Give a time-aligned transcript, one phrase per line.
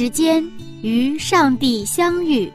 [0.00, 0.42] 时间
[0.80, 2.50] 与上帝相遇，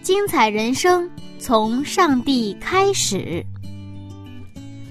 [0.00, 3.44] 精彩人生从上帝开始。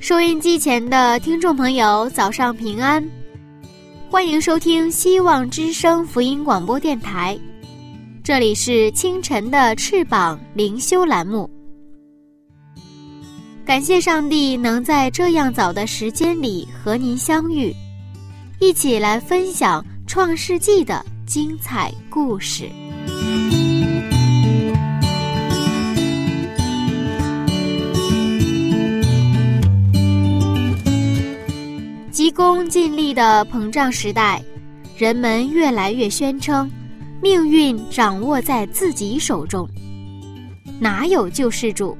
[0.01, 3.01] 收音机前的听众朋友，早上平安，
[4.09, 7.39] 欢迎收听希望之声福音广播电台。
[8.21, 11.49] 这里是清晨的翅膀灵修栏目。
[13.63, 17.73] 感谢上帝能在这样早的时间里和您相遇，
[18.59, 22.69] 一起来分享创世纪的精彩故事。
[32.11, 34.43] 急功近利的膨胀时代，
[34.97, 36.69] 人们越来越宣称，
[37.23, 39.65] 命运掌握在自己手中，
[40.81, 41.97] 哪有救世主？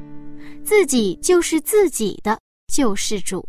[0.61, 2.37] 自己就是自己的
[2.67, 3.47] 救世主。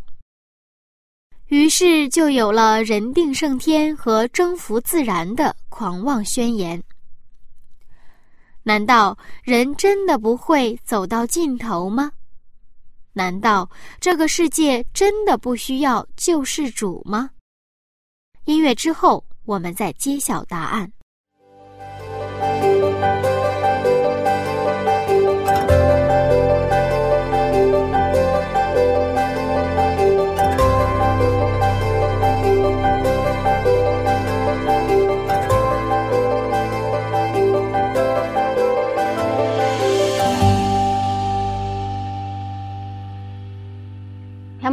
[1.52, 6.82] 于是就有了人定胜天和征服自然的狂妄宣言。
[8.62, 12.10] 难道人真的不会走到尽头吗？
[13.12, 13.68] 难道
[14.00, 17.28] 这个世界真的不需要救世主吗？
[18.46, 20.90] 音乐之后，我们再揭晓答案。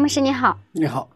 [0.09, 1.07] 师你好，你好，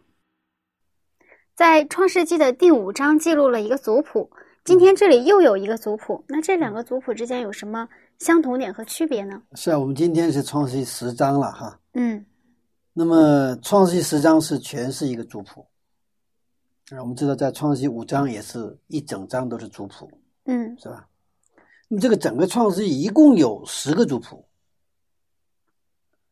[1.56, 4.30] 在创世纪的第五章记录了一个族谱，
[4.62, 7.88] 今天这里又有一个族谱，那这两个族谱之间有什么
[8.20, 9.42] 相同点和区别呢？
[9.56, 11.80] 是啊，我们今天是创世纪十章了哈。
[11.94, 12.24] 嗯，
[12.92, 15.66] 那么创世纪十章是全是一个族谱，
[16.92, 20.08] 啊，我们知道在创世纪五章也是一整章都是族谱，
[20.44, 21.08] 嗯是吧？
[21.88, 24.46] 那么这个整个创世纪一共有十个族谱，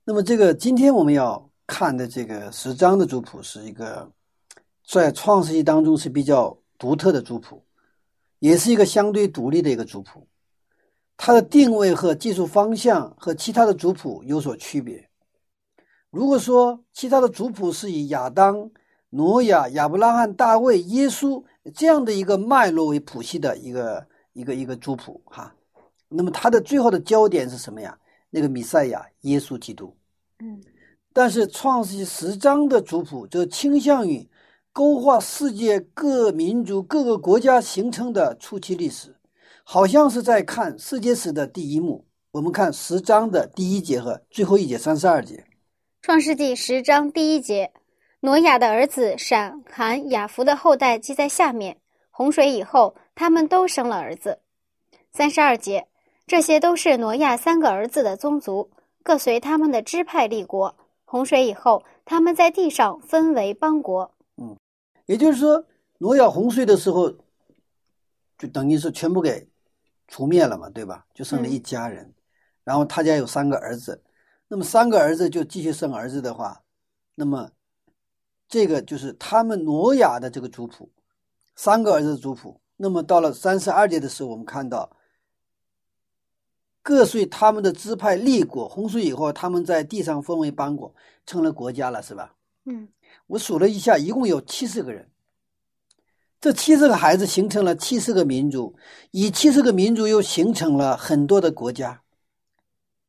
[0.04, 4.12] 那么这个今天我们要看的这个十章的族谱是一个
[4.86, 7.64] 在创世纪当中是比较独特的族谱，
[8.40, 10.28] 也是一个相对独立的一个族谱，
[11.16, 15.08] 它的定位和技术方向和其他的族谱有所区别。
[16.10, 18.70] 如果说其他的族谱是以亚当、
[19.08, 21.42] 挪亚、亚伯拉罕、大卫、耶稣
[21.74, 25.54] 这样的一个脉络为谱系的一个一个一个族谱哈，
[26.10, 27.98] 那么它的最后的焦点是什么呀？
[28.28, 29.96] 那个弥赛亚耶稣基督。
[30.40, 30.60] 嗯
[31.12, 34.28] 但是创世纪十章的族谱则倾向于
[34.72, 39.14] 勾画世界各民族、各个国家形成的初期历史，
[39.64, 42.06] 好像是在看世界史的第一幕。
[42.30, 45.44] 我们看十章的第一节和最后一节三十二节。
[46.00, 47.70] 创世纪十章第一节，
[48.20, 51.76] 挪亚的儿子闪、含、雅弗的后代记在下面。
[52.10, 54.38] 洪水以后，他们都生了儿子。
[55.12, 55.86] 三十二节，
[56.26, 58.70] 这些都是挪亚三个儿子的宗族，
[59.02, 60.74] 各随他们的支派立国。
[61.12, 64.14] 洪水以后，他们在地上分为邦国。
[64.38, 64.56] 嗯
[65.04, 65.62] 也就是说，
[65.98, 67.10] 挪亚洪水的时候，
[68.38, 69.46] 就等于是全部给
[70.08, 71.04] 除灭了嘛，对吧？
[71.12, 72.14] 就剩了一家人，
[72.64, 74.02] 然后他家有三个儿子，
[74.48, 76.62] 那么三个儿子就继续生儿子的话，
[77.14, 77.50] 那么
[78.48, 80.90] 这个就是他们挪亚的这个族谱，
[81.56, 82.58] 三个儿子的族谱。
[82.78, 84.90] 那么到了三十二节的时候，我们看到
[86.82, 90.94] 各随他们的支派立国，洪水以后，他们在地上分为邦国，
[91.25, 92.34] 成了国家了，是吧？
[92.64, 92.88] 嗯
[93.29, 95.08] 我数了一下，一共有七十个人。
[96.40, 98.75] 这七十个孩子形成了七十个民族，
[99.12, 102.02] 以七十个民族又形成了很多的国家。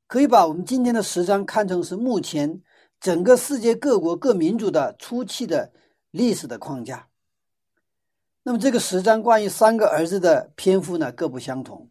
[0.06, 2.62] 可以把我们今天的十章看成是目前
[3.00, 5.74] 整个世界各国各民族的初期的
[6.12, 7.08] 历史的框架。
[8.44, 11.90] 那么这个十章关于三个儿子的篇幅呢各不相同，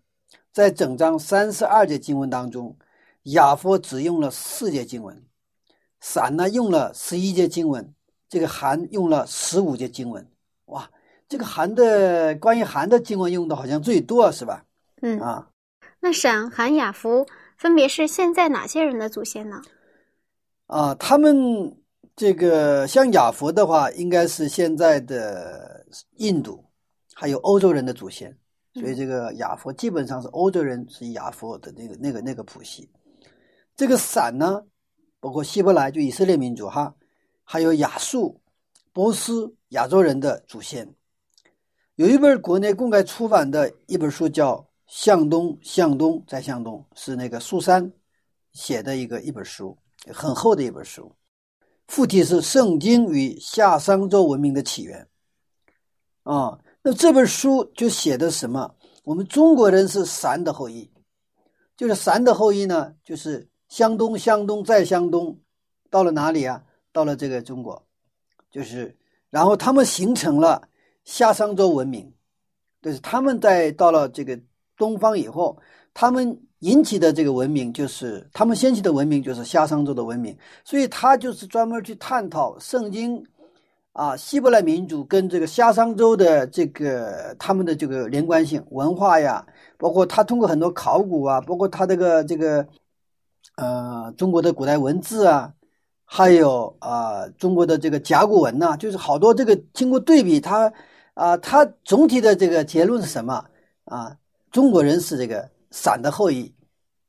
[0.52, 2.76] 在整章三十二节经文当中，
[3.22, 5.24] 雅佛只用了四节经文，
[6.00, 7.94] 闪呢用了十一节经文，
[8.28, 10.26] 这个韩用了十五节经文。
[10.66, 10.90] 哇，
[11.26, 14.64] 这个韩的关于韩的经文用的好像最多是吧？
[15.00, 15.48] 嗯，啊，
[16.00, 17.26] 那闪、含、雅弗
[17.56, 19.62] 分别是现在哪些人的祖先呢？
[20.66, 21.74] 啊，他们
[22.14, 26.62] 这个像雅佛的话，应该是现在的印度，
[27.14, 28.36] 还有欧洲人的祖先，
[28.74, 32.88] 所以这个雅佛基本上是欧洲人是雅佛的那个那个那个谱系。
[33.76, 34.62] 这个闪呢，
[35.20, 36.94] 包括希伯来就以色列民族哈，
[37.44, 38.40] 还有亚述、
[38.92, 40.94] 波斯亚洲人的祖先。
[41.96, 44.66] 有一本国内公开出版的一本书叫。
[44.88, 47.90] 向东，向东，再向东，是那个苏珊
[48.52, 49.74] 写的一个一本书，
[50.12, 51.10] 很厚的一本书。
[51.88, 55.08] 副题是《圣经与夏商周文明的起源》。
[56.30, 58.74] 啊，那这本书就写的什么？
[59.04, 60.90] 我们中国人是闪的后裔，
[61.76, 65.38] 就是闪的后裔呢，就是向东，向东，再向东，
[65.90, 66.64] 到了哪里啊？
[66.92, 67.86] 到了这个中国，
[68.50, 68.96] 就是
[69.30, 70.68] 然后他们形成了
[71.04, 72.12] 夏商周文明，
[72.82, 74.38] 就是他们在到了这个。
[74.78, 75.56] 东方以后，
[75.94, 80.36] 他们引起的这个文明，就是他们掀起的文明，就是夏商周的文明。
[80.64, 83.24] 所以，他就是专门去探讨圣经
[83.92, 89.46] 啊，希伯来民族跟这个夏商周的这个他们的这个连贯性、文化呀，
[89.76, 92.66] 包括他通过很多考古啊，包括他这个这个
[93.56, 95.52] 呃中国的古代文字啊，
[96.06, 100.72] 还有啊中国的这个甲骨文呐，就是好多这个经过对比，他
[101.12, 103.44] 啊他总体的这个结论是什么
[103.84, 104.16] 啊？
[104.50, 106.50] 中国人是这个闪的后裔，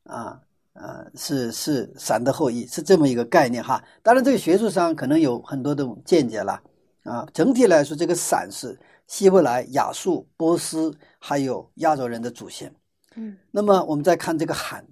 [0.04, 0.38] 啊
[0.74, 3.82] 啊，是是闪的后裔，是这么一个概念哈。
[4.02, 6.62] 当然，这个学术上可能有很多的见解了
[7.04, 7.28] 啊。
[7.34, 12.74] 整体来说，这个闪是希伯来、亚述、波斯还有亚洲人的祖先。
[13.16, 14.86] 嗯，那么我们再看这个韩，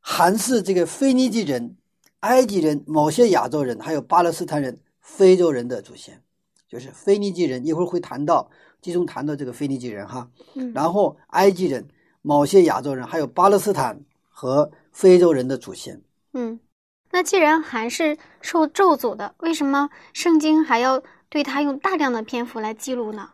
[0.00, 1.76] 韩是这个腓尼基人、
[2.20, 6.22] 埃及人、某些亚洲人还有巴勒斯坦人、非洲人的祖先，
[6.68, 7.66] 就是腓尼基人。
[7.66, 8.50] 一会儿会谈到。
[8.80, 11.84] 集中谈到这个腓尼基人哈，嗯然后埃及人、
[12.22, 16.00] 某些亚洲人，还有巴勒斯坦和非洲人的祖先。
[16.32, 16.60] 嗯，
[17.10, 23.30] 那既然还是受咒诅的，为什么圣经还要对他用大量的篇幅来记录呢？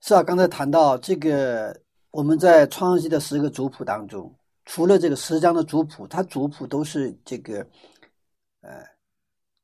[0.00, 1.78] 是啊，刚才谈到这个，
[2.10, 4.34] 我们在创世纪的十个族谱当中，
[4.64, 7.66] 除了这个十章的族谱，它族谱都是这个，
[8.62, 8.82] 呃，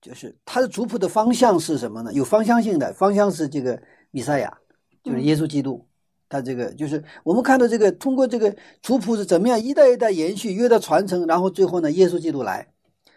[0.00, 2.12] 就是它的族谱的方向是什么呢？
[2.12, 3.80] 有方向性的，方向是这个
[4.10, 4.58] 米赛亚。
[5.02, 5.86] 就是耶稣基督，
[6.28, 8.52] 他这个就是我们看到这个通过这个
[8.82, 12.66] 族谱是怎么样一代一代延续，约的传承，然后最后呢，耶稣基督来。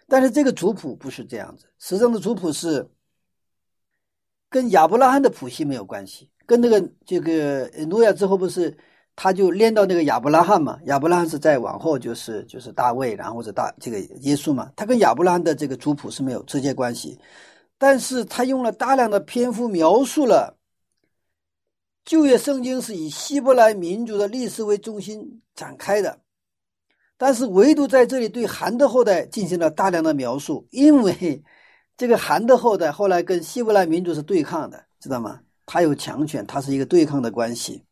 [0.09, 2.89] 但是这个族谱不是这样子，实际上的族谱是
[4.49, 8.75] 跟亚伯拉罕的谱系没有关系，跟那个这个诺亚之后不是
[9.15, 10.79] 他就连到那个亚伯拉罕嘛？
[10.85, 14.71] 亚伯拉罕是在往后就是就是大卫，然后是大这个耶稣嘛？
[14.75, 17.19] 他跟亚伯拉罕的这个族谱是没有直接关系，
[17.77, 20.57] 但是他用了大量的篇幅描述了。
[22.05, 26.19] 旧约圣经是以希伯来民族的历史为中心展开的，
[27.19, 31.43] 但是唯独在这里对韩的后代进行了大量的描述，因为
[31.97, 35.41] 这个韩的后代后来跟希伯来民族是对抗的，知道吗？
[35.65, 37.83] 他有强权，他是一个对抗的关系。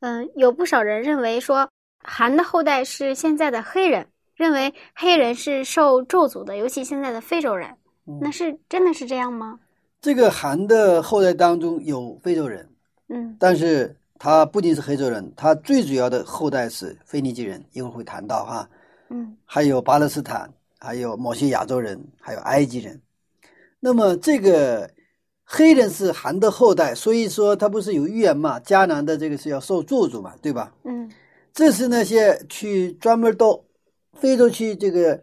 [0.00, 1.66] 嗯，有不少人认为说
[2.04, 4.06] 韩的后代是现在的黑人，
[4.36, 7.74] 认为黑人是受咒诅的，尤其现在的非洲人，
[8.20, 9.58] 那是真的是这样吗？
[10.02, 12.68] 这个韩的后代当中有非洲人。
[13.08, 18.70] 嗯，但是他不仅是黑洲人，他最主要的后代是腓尼基人，一会儿会谈到哈。
[19.10, 20.48] 嗯，还有巴勒斯坦，
[20.78, 23.02] 还有某些亚洲人，还有埃及人。
[23.80, 24.88] 那么这个
[25.42, 28.60] 黑人是韩的后代，所以说他不是有预言嘛？
[28.60, 30.72] 迦南的这个是要受咒诅嘛，对吧？
[30.84, 31.10] 嗯，
[31.52, 33.64] 这是那些去专门到
[34.12, 35.20] 非洲去这个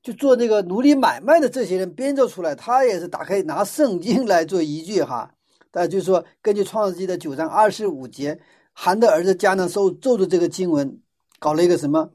[0.00, 5.34] 就做这个奴隶买卖的这些人编造出来，他也是打开拿圣经来做依据哈。
[5.78, 8.40] 呃就是说，根据创世纪的九章二十五节，
[8.72, 11.00] 韩的儿子迦南受咒的这个经文，
[11.38, 12.10] 搞了一个什么？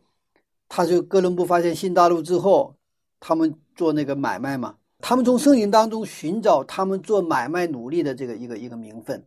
[0.68, 2.76] 他就哥伦布发现新大陆之后，
[3.20, 9.26] 他们做那个买卖嘛，他们从圣经当中寻找他们做买卖奴隶的这个一个一个名分，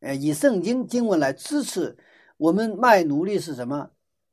[0.00, 1.96] 呃，以圣经经文来支持
[2.36, 3.90] 我们卖奴隶是什么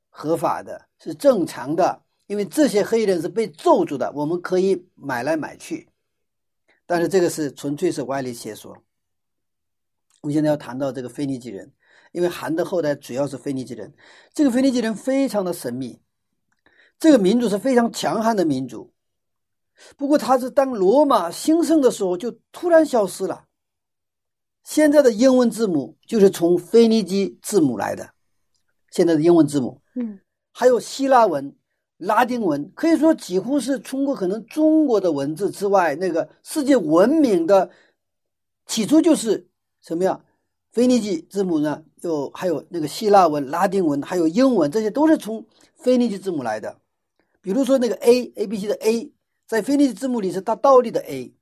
[0.09, 5.87] 合法的，是正常的，因为这些黑人是被咒住的，我们可以买来买去，
[6.85, 8.75] 但是这个是纯粹是歪理邪说。
[10.21, 11.71] 我们现在要谈到这个腓尼基人，
[12.11, 13.91] 因为韩的后代主要是腓尼基人。
[14.33, 15.99] 这个腓尼基人非常的神秘，
[16.99, 18.93] 这个民族是非常强悍的民族。
[19.97, 23.45] 不过，他是当罗马兴盛的时候就突然消失了。
[24.63, 28.07] 现在的英文字母就是从腓尼基字母来的，
[28.91, 30.19] 现在的英文字母，嗯，
[30.51, 31.55] 还有希腊文、
[31.97, 37.71] 拉丁文，可以说几乎是通过可能中国的文字之外，那个世界文明的
[38.67, 39.47] 起初就是。
[39.81, 40.19] 什么呀？
[40.71, 41.83] 腓尼基字母呢？
[42.01, 45.45] 有还有那个希腊文、拉丁文，还有英文，这些都是从
[45.75, 46.79] 腓尼基字母来的。
[47.41, 49.11] 比如说那个 A A B C 的 A，
[49.47, 51.33] 在腓尼基字母里是它倒立的 A，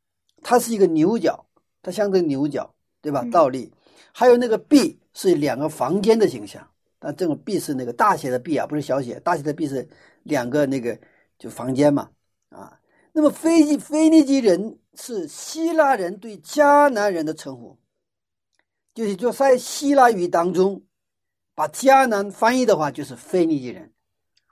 [0.41, 1.45] 它是一个牛角，
[1.81, 3.23] 它象征牛角，对吧？
[3.31, 3.71] 倒立。
[4.11, 6.67] 还有那个 B 是两个房间的形象，
[6.97, 9.87] 但这个 B 是那个大写的 B 啊，不是小写，大写的 B 是
[10.23, 10.97] 两个那个
[11.37, 12.09] 就房间嘛
[12.49, 12.79] 啊。
[13.13, 17.77] 那么腓腓尼基人是希腊人对迦南人的称呼，
[18.99, 20.83] 就是就在希腊语当中，
[21.55, 23.93] 把迦南翻译的话就是腓尼基人。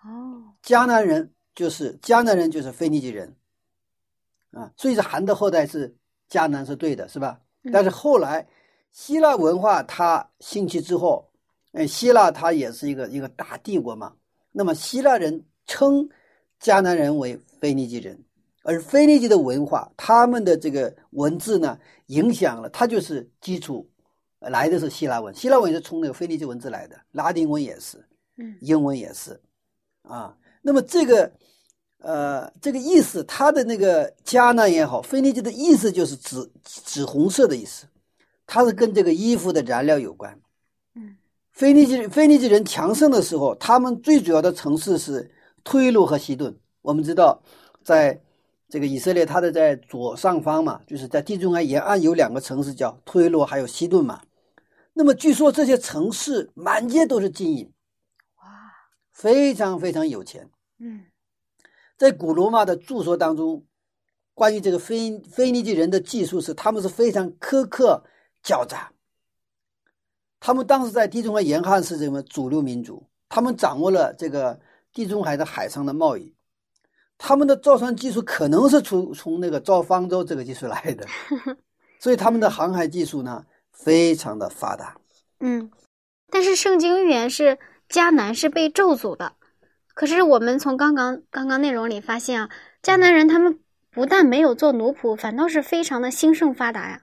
[0.05, 3.35] 哦，迦南人就是迦南人就是腓尼基人
[4.51, 5.97] 啊，所以是韩的后代是
[6.29, 7.41] 迦南是对的，是吧？
[7.73, 8.47] 但是后来。
[8.93, 11.29] 希腊文化它兴起之后，
[11.73, 14.15] 哎，希腊它也是一个一个大帝国嘛。
[14.51, 16.09] 那么希腊人称
[16.59, 18.23] 迦南人为腓尼基人，
[18.63, 21.77] 而腓尼基的文化，他们的这个文字呢，
[22.07, 23.87] 影响了它就是基础
[24.39, 27.97] 来的是希腊文，希腊文是从那个腓尼基文字来的，拉丁文也是，
[28.37, 29.39] 嗯，英文也是，
[30.03, 31.31] 啊，那么这个
[31.99, 37.87] 呃这个意思，它的那个迦南也好，腓尼基的意思就是紫紫红色的意思。
[38.49, 40.39] 它是跟这个衣服的燃料有关。
[40.95, 41.17] 嗯，
[41.51, 45.29] 腓尼基腓尼基人强盛的时候，他们最主要的城市是
[45.65, 46.57] 推罗和西顿。
[46.81, 47.41] 我们知道，
[47.83, 48.17] 在
[48.69, 54.21] 这个以色列，它的在左上方嘛，就是在地中海沿岸有两个城市叫推罗还有西顿嘛。
[54.97, 57.71] 那么据说这些城市满街都是金银，
[58.37, 58.43] 哇，
[59.11, 60.49] 非常非常有钱。
[60.79, 61.05] 嗯，
[61.95, 63.63] 在古罗马的著作当中，
[64.33, 68.03] 关于这个腓腓尼基人的技术是，他们是非常苛刻。
[68.43, 68.91] 狡诈。
[70.39, 73.07] 他们当时在地中海沿岸是什么主流民族？
[73.27, 74.59] 他们掌握了这个
[74.93, 76.33] 地中海的海上的贸易。
[77.17, 81.05] 他们的造船技术可能是从从那个造方舟这个技术来的，
[81.99, 83.45] 所以他们的航海技术呢
[83.83, 84.95] 非常的发达。
[85.39, 85.71] 嗯，
[86.29, 87.57] 但是圣经预言是
[87.89, 89.33] 迦南是被咒诅的。
[89.93, 92.49] 可是我们从刚刚刚刚内容里发现啊，
[92.83, 97.01] 迦南人他们不但没有做奴仆，反倒是非常的兴盛发达呀。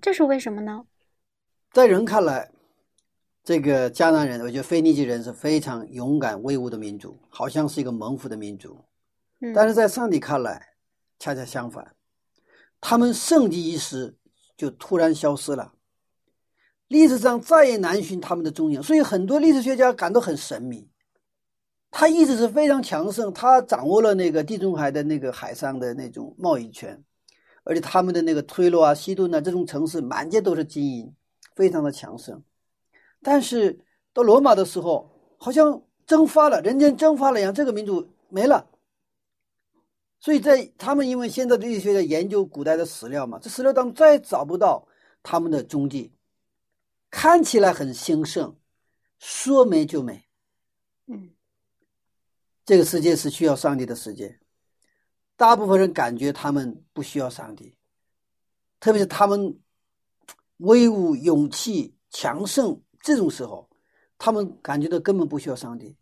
[0.00, 0.84] 这是为什么呢？
[1.72, 2.50] 在人看来，
[3.42, 8.84] 这个迦南人，我觉得腓尼基人是非常勇敢威武的民族，好像是一个蒙福的民族。
[9.40, 10.74] 嗯，但是在上帝看来，
[11.18, 11.94] 恰恰相反，
[12.80, 14.16] 他们盛极一时
[14.56, 15.72] 就突然消失了，
[16.92, 18.82] 历史上再也难寻他们的踪影。
[18.82, 20.86] 所以很多历史学家感到很神秘。
[21.90, 27.02] 他一直是非常强盛，他掌握了那个地中海的那个海上的那种贸易权。
[27.64, 31.14] 而且他们的那个推罗啊、西顿啊这种城市满街都是金银，
[31.54, 32.42] 非常的强盛。
[33.22, 33.78] 但是
[34.12, 38.66] 到罗马的时候，好像蒸发了，人间蒸发了一样，这个民族没了。
[40.18, 44.86] 所以在他们因为现在的历史学家研究古代的史料嘛，这史料当中再也找不到
[45.22, 46.12] 他们的踪迹。
[47.12, 48.56] 看起来很兴盛，
[49.18, 50.24] 说没就没。
[51.06, 51.30] 嗯，
[52.64, 54.40] 这个世界是需要上帝的世界。
[55.36, 57.76] 大部分人感觉他们不需要上帝，
[58.80, 59.60] 特别是他们
[60.56, 63.68] 威武、勇气、强盛这种时候，
[64.16, 65.96] 他们感觉到根本不需要上帝。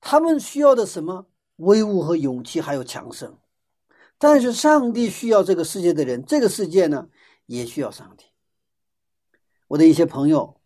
[0.00, 1.26] 他们需要的什么？
[1.56, 3.38] 威武和勇气，还有强盛。
[4.18, 7.08] 但是上帝需要这个世界的人，这个世界呢
[7.46, 8.26] 也需要上帝。
[9.70, 10.60] 我的一些朋友，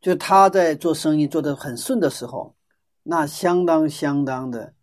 [0.00, 2.56] 就他在做生意做得很顺的时候，
[3.02, 4.74] 那相当相当的。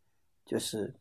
[0.45, 0.93] 就是，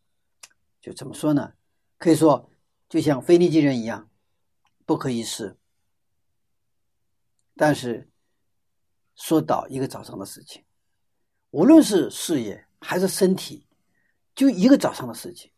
[0.80, 1.52] 就怎么说呢？
[1.98, 2.50] 可以说，
[2.88, 4.08] 就像腓尼基人一样，
[4.86, 5.58] 不可一世。
[7.56, 8.10] 但是，
[9.14, 10.64] 说倒一个早上的事情，
[11.50, 13.66] 无论是事业还是身体，
[14.34, 15.52] 就一个早上的事情。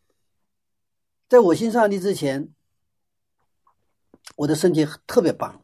[1.29, 2.53] 在我信上帝之前，
[4.35, 5.61] 我的身体特别棒，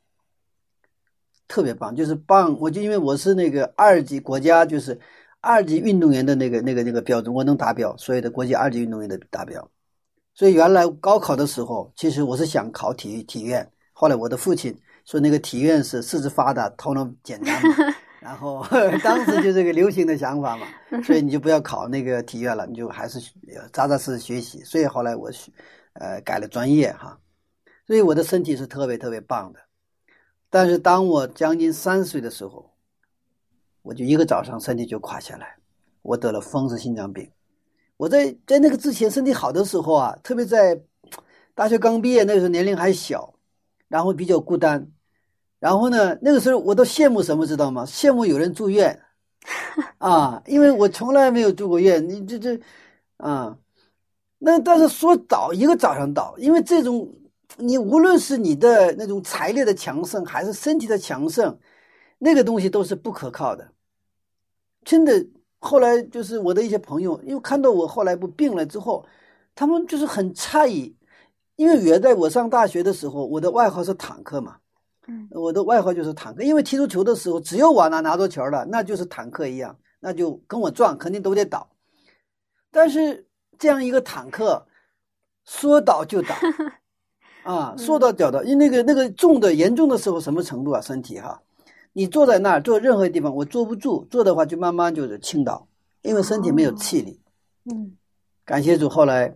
[1.47, 2.57] 特别棒，就是棒。
[2.59, 4.99] 我就因为我是那个二级国家，就是。
[5.43, 9.67] 二级运动员的那个、那个、那个标准，我能达标，所有的国际二级运动员的达标。
[10.35, 13.67] 所以原来高考的时候，其实我是想考体育体院。
[13.91, 17.59] 后来我的父亲说，那个体院是四肢发达、头脑简单，
[18.21, 18.63] 然后
[19.03, 20.67] 当时就这个流行的想法嘛，
[21.03, 23.19] 所以你就不要考那个体院了，你就还是
[23.73, 24.63] 扎扎实实学习。
[24.63, 25.27] 所以后来我
[25.93, 27.17] 呃改了专业哈，
[27.91, 29.59] 所以我的身体是特别特别棒的。
[30.49, 32.71] 但是当我将近三十岁的时候，
[33.81, 35.57] 我就一个早上身体就垮下来，
[36.01, 37.29] 我得了风湿心脏病。
[37.97, 40.81] 我在在那个之前身体好的时候啊，特别在
[41.53, 43.33] 大学刚毕业那个时候年龄还小，
[43.89, 44.89] 然后比较孤单，
[45.59, 47.83] 然后呢那个时候我都羡慕什么知道吗？
[47.85, 48.97] 羡慕有人住院
[49.99, 52.07] 啊，因为我从来没有住过院。
[52.07, 52.57] 你这这
[53.17, 53.57] 啊，
[54.37, 57.13] 那但是说倒一个早上倒，因为这种
[57.57, 61.57] 你无论是你的那种财力的强盛，还是身体的强盛。
[62.23, 63.71] 那个东西都是不可靠的，
[64.85, 65.25] 真的
[65.57, 69.03] 后来就是我的一些朋友，因为看到我后来不病了之后，
[69.55, 70.95] 他们就是很诧异，
[71.55, 74.57] 因为原在我上大学的时候，我的外号是坦克嘛，
[75.07, 81.67] 嗯，我的外号就是坦克，因为踢足球的时候，只要我拿拿着球了，那就是坦克一样，那就跟我撞，肯定都得倒。
[82.69, 83.27] 但是
[83.57, 84.67] 这样一个坦克，
[85.43, 86.35] 说倒就倒，
[87.43, 90.81] 啊，说到屌的，因为那个那个重的严重的时候什么程度啊？
[90.81, 91.41] 身体哈，
[91.93, 95.67] 你坐在那儿坐任何地方，我坐不住，坐的话就慢慢就是倾倒，
[96.03, 97.19] 因为身体没有气力。
[97.65, 97.97] 嗯
[98.43, 99.35] 感谢主，后来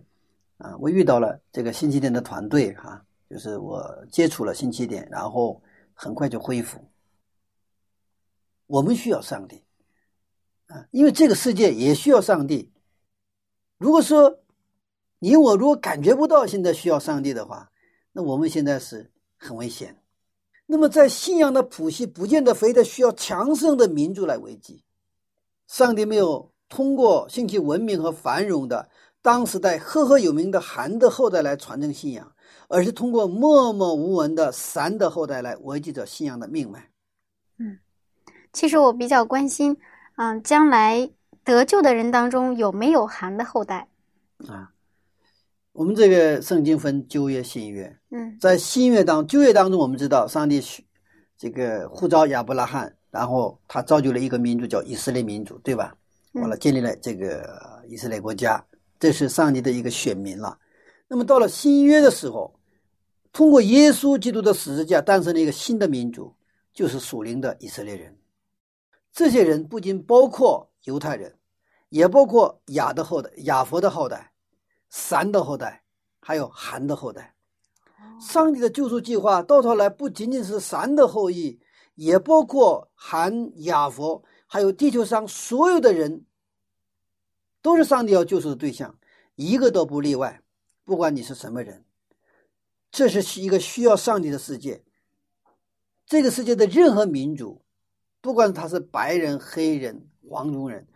[0.58, 5.60] 啊，我遇到了这个新起点的团队哈、就是我接触了新起点，然后
[5.94, 6.78] 很快就恢复。
[8.66, 9.62] 我们需要上帝
[10.66, 12.70] 啊，因为这个世界也需要上帝。
[13.78, 14.40] 如果说
[15.18, 17.70] 你我如果感觉不到现在需要上帝的话，
[18.16, 19.94] 那我们现在是很危险。
[20.64, 24.82] 那么在信仰的谱系不见得非得需要强盛的民族来维系。
[25.66, 28.88] 上帝没有通过兴起文明和繁荣的
[29.20, 32.32] 当时代赫赫有名的韩的后代来传承信仰，
[32.68, 36.90] 而是通过默默无闻的散的后代来维系着信仰的命脉。
[37.58, 37.78] 嗯
[38.54, 39.76] 其实我比较关心，
[40.16, 41.10] 嗯、将来
[41.44, 43.86] 得救的人当中有没有韩的后代？
[44.48, 44.72] 啊，
[45.76, 50.82] 我们这个圣经分旧约、新约，嗯在新约当旧约当中，我们知道上帝许
[51.36, 55.94] 这个呼召亚伯拉罕，然后他造就了一个民族叫以色列民族，对吧？
[56.32, 58.64] 嗯完了，建立了这个以色列国家，
[58.98, 60.58] 这是上帝的一个选民了。
[61.08, 62.58] 那么到了新约的时候，
[63.30, 66.34] 通过耶稣基督的十字架，诞生了一个新的民族，
[66.72, 68.16] 就是属灵的以色列人。
[69.12, 71.34] 这些人不仅包括犹太人，
[71.90, 74.32] 也包括亚的后代、亚佛的后代、
[74.88, 75.82] 闪的后代，
[76.20, 77.34] 还有韩的后代。
[78.20, 81.60] 上帝的救赎计划到头来不仅仅是闪的后裔，
[81.94, 86.24] 也包括韩、亚佛，还有地球上所有的人，
[87.60, 88.98] 都是上帝要救赎的对象，
[89.34, 90.40] 一个都不例外。
[90.84, 91.84] 不管你是什么人，
[92.90, 94.82] 这是一个需要上帝的世界。
[96.06, 97.60] 这个世界的任何民族，
[98.20, 100.86] 不管他是白人、黑人、黄种人，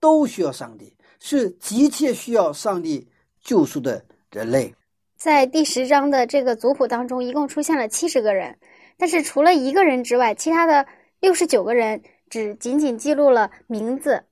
[0.00, 3.10] 都需要上帝，是急切需要上帝
[3.44, 4.74] 救赎的人类。
[5.16, 8.58] 在第十章的这个族谱当中，一共出现了七十个人，
[8.98, 10.84] 但是除了一个人之外，其他的
[11.20, 14.24] 六十九个人只仅仅记录了名字。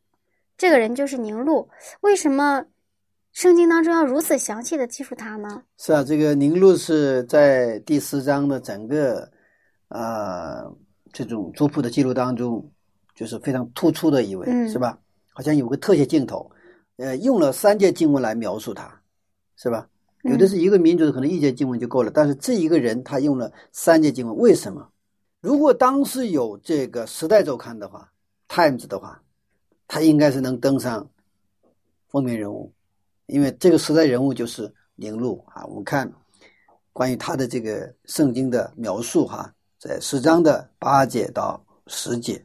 [0.59, 1.69] 这个人就是宁禄。
[2.01, 2.65] 为什么
[3.33, 5.63] 圣经当中要如此详细的记述他呢？
[5.79, 9.29] 是啊，这个宁禄是在第十章的整个
[9.89, 10.71] 呃
[11.13, 12.71] 这种族谱的记录当中，
[13.15, 14.99] 就是非常突出的一位，嗯是吧？
[15.33, 16.51] 好像有个特写镜头，
[16.99, 19.02] 呃，用了三节经文来描述他，
[19.63, 19.87] 是吧？
[20.23, 24.89] 有的是一个民族的，可能一节经文就够了，但是这一个人他用了三节经文，为什么？
[25.41, 28.11] 如果当时有这个《时代周刊》的话，
[28.53, 29.23] 《Times》的话，
[29.87, 31.09] 他应该是能登上
[32.09, 32.73] 封面人物，
[33.27, 35.65] 因为这个时代人物就是宁禄啊。
[35.67, 36.13] 我们看
[36.93, 42.45] 关于他的这个圣经的描述哈，在十章的八节到十节，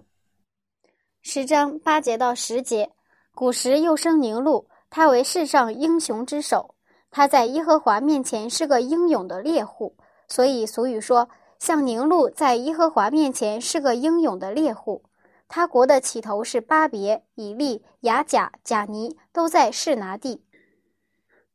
[1.23, 2.91] 十章八节到十节，
[3.33, 6.75] 古时又生宁禄，他为世上英雄之首。
[7.09, 9.95] 他在耶和华面前是个英勇的猎户，
[10.27, 15.03] 所以俗语说，像宁禄在耶和华面前是个英勇的猎户。
[15.47, 20.43] 他国的起头是巴别、以利、雅甲、贾尼，都在示拿地。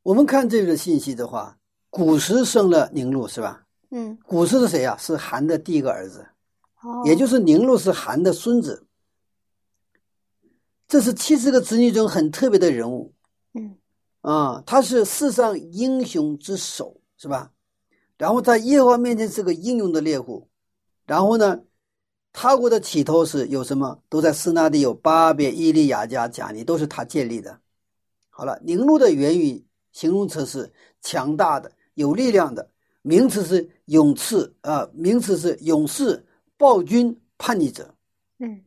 [0.03, 1.59] 我们看这个信息的话，
[1.91, 3.63] 古时生了宁禄是吧？
[3.91, 6.27] 嗯，古时是谁呀、是韩的第一个儿子，
[6.81, 8.87] 哦也就是宁禄是韩的孙子。
[10.89, 13.13] 这是七十个子女中很特别的人物。
[13.53, 13.77] 嗯
[14.23, 17.53] 啊，他是世上英雄之首，是吧？
[18.17, 20.49] 然后在耶和华面前是个英勇的猎户，
[21.07, 21.61] 然后呢，
[22.33, 24.01] 他国的起头是有什么？
[24.09, 27.59] 都在斯那地有巴别、伊利亚加、贾尼，都是他建立的。
[28.31, 32.71] 好了，宁路的原语形容词是强大的、有力量的，
[33.03, 36.25] 名词是勇士啊、名词是勇士、
[36.57, 37.93] 暴君、叛逆者。
[38.39, 38.63] 嗯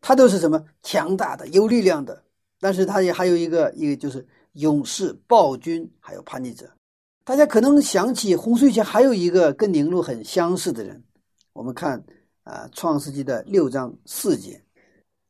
[0.00, 2.22] 他都是什么强大的、有力量的，
[2.58, 6.70] 但是他也还有一个一个就是勇士、暴君，还有叛逆者。
[7.24, 11.02] 大家可能想起洪水前还有一个跟宁禄很相似的人，
[11.52, 12.02] 我们看
[12.42, 14.60] 啊、创世纪》的六章四节，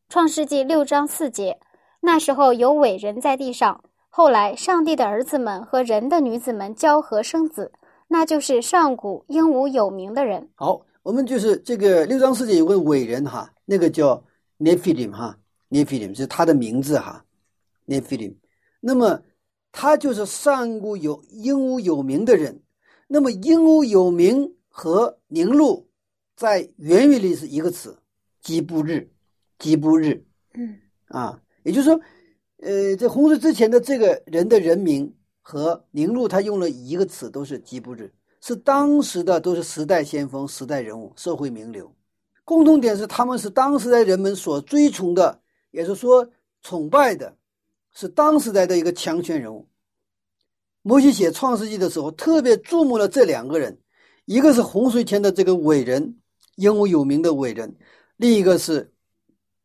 [0.08, 1.58] 创世纪六章四节，
[2.00, 7.70] 那时候有伟人在地上，后来上帝的儿子们和人的女子们交合生子，
[8.08, 10.48] 那就是上古英武有名的人。
[10.54, 14.24] 好，我们就是这个六章四节有个伟人哈，那个叫
[14.58, 15.36] Nephilim 哈
[15.68, 17.22] ，Nephilim 是他的名字哈
[17.86, 18.34] ，Nephilim。
[18.80, 19.22] 那么
[19.70, 22.62] 他就是上古有英武有名的人。
[23.06, 25.88] 那么英武有名和宁禄
[26.34, 27.98] 在原语里是一个词，
[28.40, 29.10] 吉布日，
[29.58, 32.00] 吉布日嗯啊，也也就是说，
[32.58, 41.94] 呃，在洪水之前的这个人的人名和宁禄，他用了一个词，都是吉布日，是当时的都是时代先锋、时代人物、社会名流。
[42.44, 45.40] 共同点是，他们是当时的人们所追崇的，
[45.70, 46.28] 也是说
[46.62, 47.36] 崇拜的，
[47.94, 49.68] 是当时代的一个强权人物。
[50.82, 53.78] 摩西写《创世纪》的时候，特别注目了这两个人，
[54.24, 56.18] 一个是洪水前的这个伟人，
[56.56, 57.76] 英武有名的伟人，
[58.16, 58.92] 另一个是，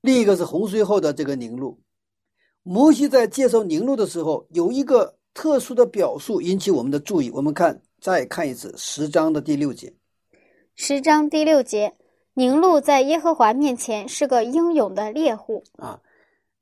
[0.02, 1.80] 另一个是洪水后的这个宁禄。
[2.64, 7.30] 摩西在介绍宁禄的时候，有一个特殊的表述引起我们的注意。
[7.30, 9.94] 我们看，再看一次十章的第六节。
[10.76, 11.96] 十章第六节。
[12.38, 16.02] 宁禄在耶和华面前是个英勇的猎户啊！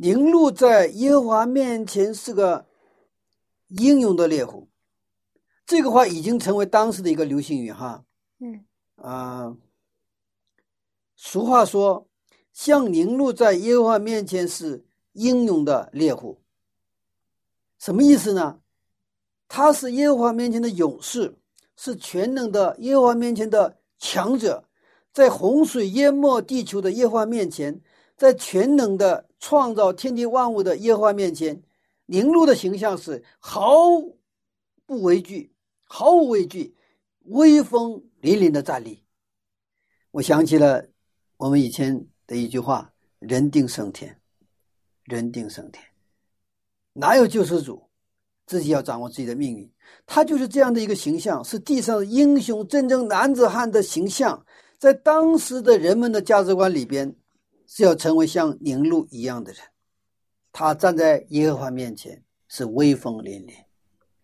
[0.03, 2.65] 宁禄在耶和华面前是个
[3.69, 4.67] 英勇的猎户，
[5.65, 8.03] 这个话已经成为当时的一个流行语哈。
[8.41, 8.65] 嗯
[8.97, 9.55] 啊，
[11.15, 12.05] 俗话说，
[12.51, 16.41] 像宁禄在耶和华面前是英勇的猎户，
[17.79, 18.59] 什么意思呢？
[19.47, 21.37] 他是耶和华面前的勇士，
[21.77, 24.65] 是全能的耶和华面前的强者。
[25.13, 27.79] 在洪水淹没地球的耶和华面前，
[28.17, 31.61] 在全能的创造天地万物的耶和华面前，
[32.05, 33.67] 宁禄的形象是毫
[34.85, 35.53] 不畏惧、
[35.83, 36.73] 毫无畏惧、
[37.25, 39.03] 威风凛凛的站立。
[40.11, 40.87] 我想起了
[41.35, 44.17] 我们以前的一句话：“人定胜天，
[45.03, 45.83] 人定胜天，
[46.93, 47.83] 哪有救世主？
[48.45, 49.69] 自己要掌握自己的命运。”
[50.07, 54.45] 他就是这样的一个形象，是地上英雄、真正男子汉的形象。
[54.79, 57.13] 在当时的人们的价值观里边，
[57.75, 59.63] 是要成为像宁路一样的人。
[60.51, 63.65] 他站在耶和华面前是威风凛凛。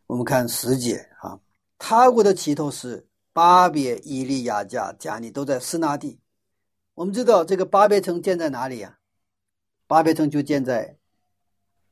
[0.05, 1.39] 我们看十节啊，
[1.79, 6.19] 他国的起头是巴别、伊利亚加、加尼都在斯那地。
[6.93, 8.99] 我们知道这个巴别城建在哪里呀？
[9.88, 10.95] 巴别城就建在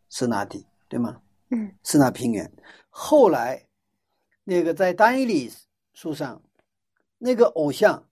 [0.09, 1.23] 斯那地，对吗？
[1.49, 2.53] 嗯，斯那平原。
[2.91, 3.67] 后来
[4.43, 5.51] 那个在丹伊里
[5.95, 6.39] 书上
[7.17, 8.03] 那个偶像。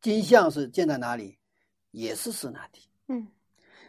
[0.00, 1.38] 金像是建在哪里？
[1.92, 2.80] 也是斯那地。
[3.06, 3.28] 嗯，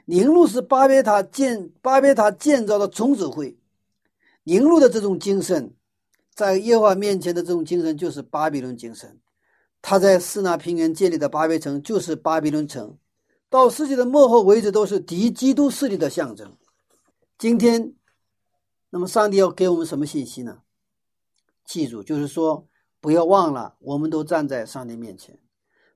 [0.06, 3.58] 宁禄是巴别塔建巴别塔建造的总指挥。
[4.44, 5.74] 宁禄的这种精神，
[6.36, 9.20] 在耶和华面前的这种精神，就是巴比伦精神。
[9.82, 12.98] 他在斯那平原建立的巴别城，就是巴比伦城。
[13.50, 16.58] 到世界的末后为止，都是敌基督势力的象征。
[17.38, 17.94] 今天，
[18.90, 20.62] 那么上帝要给我们什么信息呢？
[21.64, 22.68] 记住，就是说，
[23.00, 25.38] 不要忘了，我们都站在上帝面前。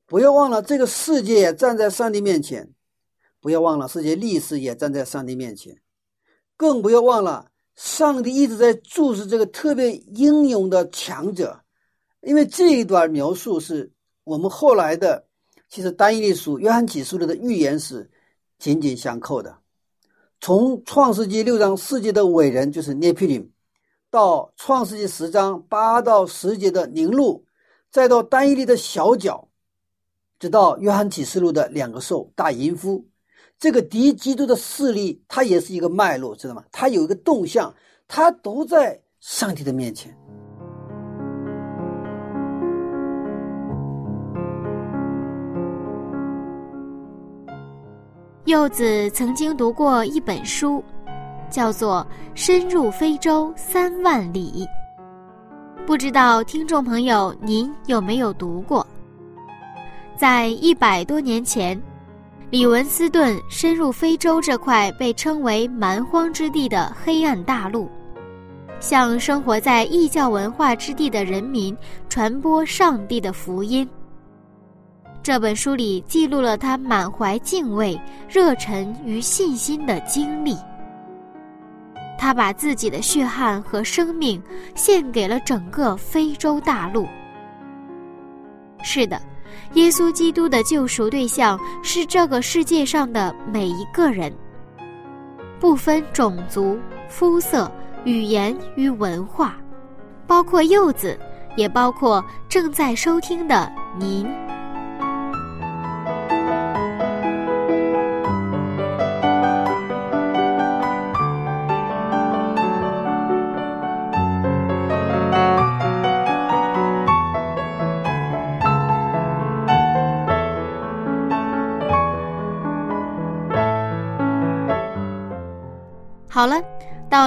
[0.08, 2.64] 不要忘了，这个世界也站在上帝面前；
[3.42, 5.76] 不要忘了，世界历史也站在上帝面前；
[6.56, 11.60] 更不要忘了，上帝一直在注视这个特别英勇的强者。
[12.22, 13.92] 因为这一段描述是
[14.24, 15.26] 我们后来的，
[15.70, 18.10] 其实单一历书、约翰启示录的预言是
[18.58, 19.58] 紧紧相扣的。
[20.40, 23.52] 从创世纪六章四节的伟人就是涅皮林，
[24.10, 27.46] 到创世纪十章八到十节的宁禄，
[27.92, 29.47] 再到单一历的小角。
[30.40, 33.04] 直到约翰启示录的两个兽大淫夫，
[33.58, 36.64] 这个敌基督的势力，它也是一个脉络，知道吗？
[36.72, 37.74] 它有一个动向，
[38.08, 40.16] 它都在上帝的面前。
[48.46, 50.84] 柚子曾经读过一本书，
[51.50, 52.06] 叫做
[52.40, 54.66] 《深入非洲三万里》，
[55.86, 58.86] 不知道听众朋友您有没有读过？
[60.18, 61.80] 在一百多年前，
[62.50, 67.88] 李文斯顿深入非洲这块被称为蛮荒之地的黑暗大陆，
[68.80, 71.78] 向生活在异教文化之地的人民
[72.10, 73.88] 传播上帝的福音。
[75.22, 80.58] 这本书里记录了他满怀敬畏、热忱与信心的经历。
[82.18, 84.42] 他把自己的血汗和生命
[84.74, 87.06] 献给了整个非洲大陆。
[88.82, 89.22] 是的。
[89.74, 94.34] 耶稣基督的救赎对象是这个世界上的每一个人，
[95.60, 97.72] 不分种族、肤色、
[98.04, 99.58] 语言与文化，
[100.26, 101.20] 包括柚子，
[101.56, 104.28] 也包括正在收听的您。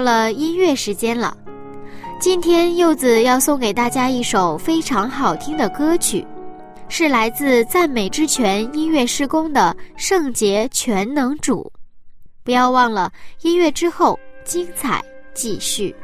[0.00, 1.36] 到了音乐时间了。
[2.18, 6.26] 今天柚子要送给大家一首非常好听的歌曲，
[6.88, 11.70] 是来自赞美之泉音乐施工的《圣洁全能主》。
[12.42, 15.94] 不要忘了音乐之后精彩继续。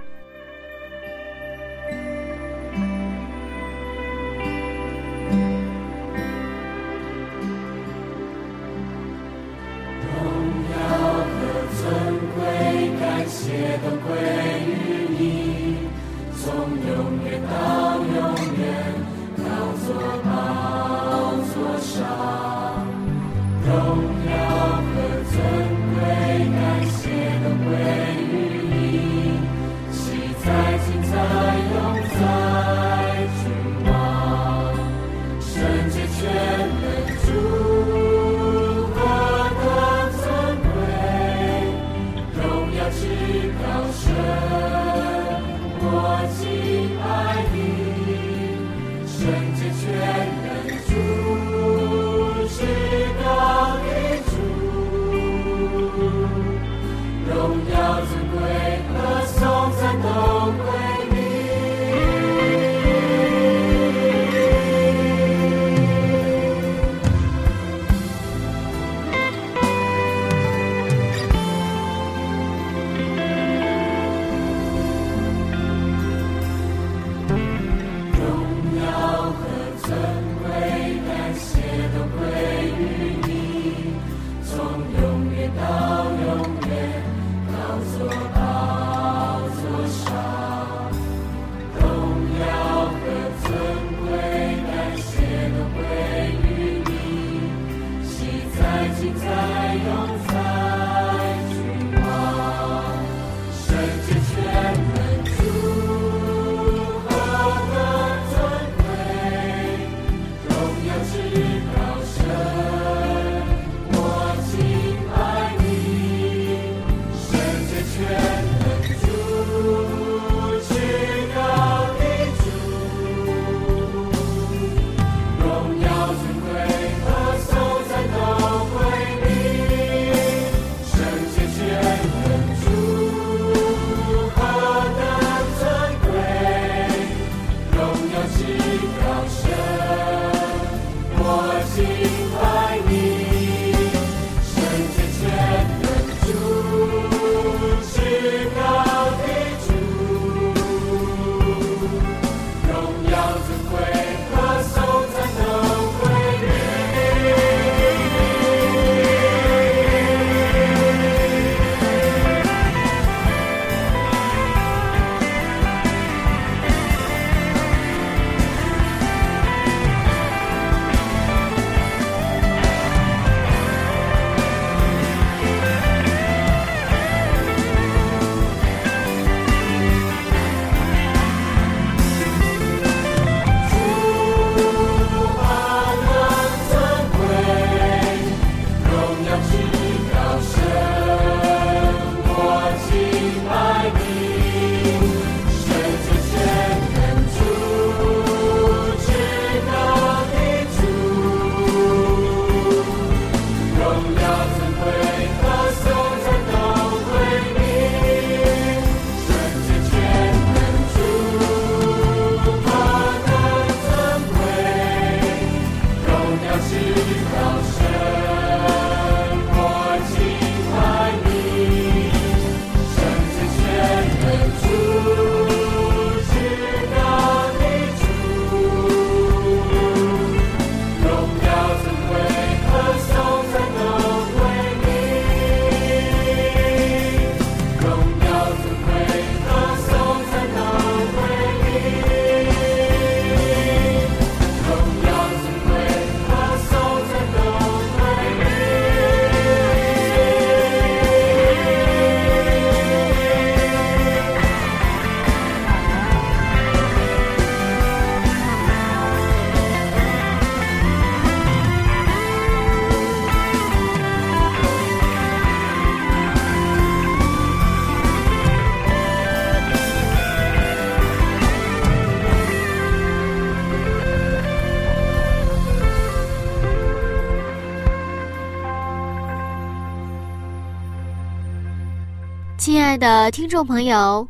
[283.31, 284.27] 听众朋友，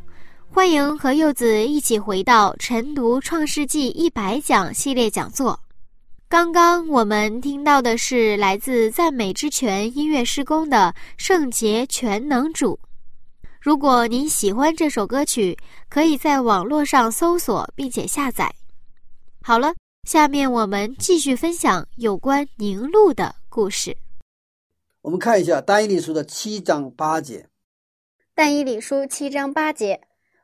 [0.49, 5.59] 欢迎和柚子一起回到晨读《创世纪》一百讲系列讲座。
[6.27, 12.73] 刚刚我们听到的是来自赞美之泉音乐施工的《圣洁全能主》。
[13.61, 15.55] 如果您喜欢这首歌曲，
[15.89, 18.51] 可以在网络上搜索并且下载。
[19.43, 19.73] 好了，
[20.07, 23.95] 下面我们继续分享有关凝露的故事。
[25.01, 27.39] 我们看一下《单一理书》的七章八节，
[28.37, 29.99] 《但以理书》七章八节，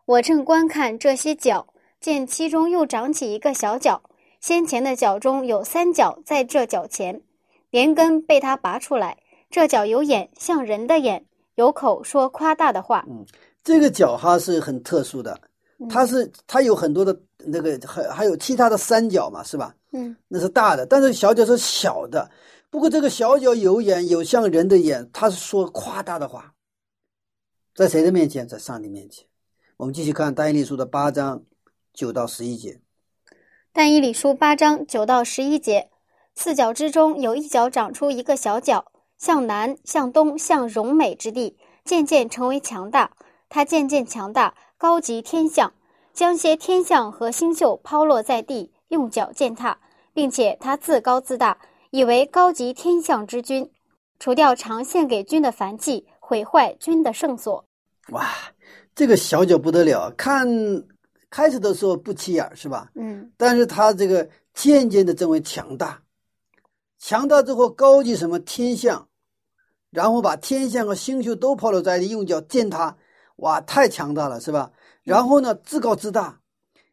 [0.06, 1.68] 我正观看这些角，
[2.02, 4.02] 见其中又长起一个小角，
[4.42, 7.22] 先前的角中有三角在这角前，
[7.70, 9.20] 连根被他拔出来。
[9.52, 13.06] 这角有眼，像人的眼，有口说夸大的话。
[13.08, 13.24] 嗯，
[13.64, 15.40] 这个角哈是很特殊的，
[15.88, 19.76] 它是它有很多的那个还还有其他的三角嘛，是吧？
[19.92, 22.28] 嗯，那是大的，但是小角是小的。
[22.72, 26.52] 不过这个小角有眼，有像人的眼，它是说夸大的话，
[27.76, 28.48] 在谁的面前？
[28.48, 29.26] 在上帝面前。
[29.78, 31.44] 我们继续看《但以理书》的八章
[31.92, 32.74] 九到十一节，
[33.72, 35.90] 《但以理书》八章九到十一节，
[36.36, 43.14] 四角之中有一角长出一个小角，向南、向东、向荣美之地，渐渐成为强大。
[43.50, 45.74] 它渐渐强大，高级天象，
[46.14, 49.80] 将些天象和星宿抛落在地，用脚践踏，
[50.14, 51.58] 并且它自高自大。
[51.90, 53.72] 以为高级天象之君，
[54.20, 57.66] 除掉常献给君的凡祭，毁坏君的圣所。
[58.12, 58.34] 哇，
[58.96, 60.10] 这个小脚不得了！
[60.12, 60.48] 看
[61.30, 62.90] 开始的时候不起眼是吧？
[62.96, 66.02] 嗯，但是他这个渐渐的成为强大，
[66.98, 69.10] 强大之后高级什么天象，
[69.90, 72.96] 然后把天象和星宿都抛落在地，用脚践踏。
[73.38, 74.72] 哇，太强大了是吧？
[75.04, 76.40] 然后呢，自高自大，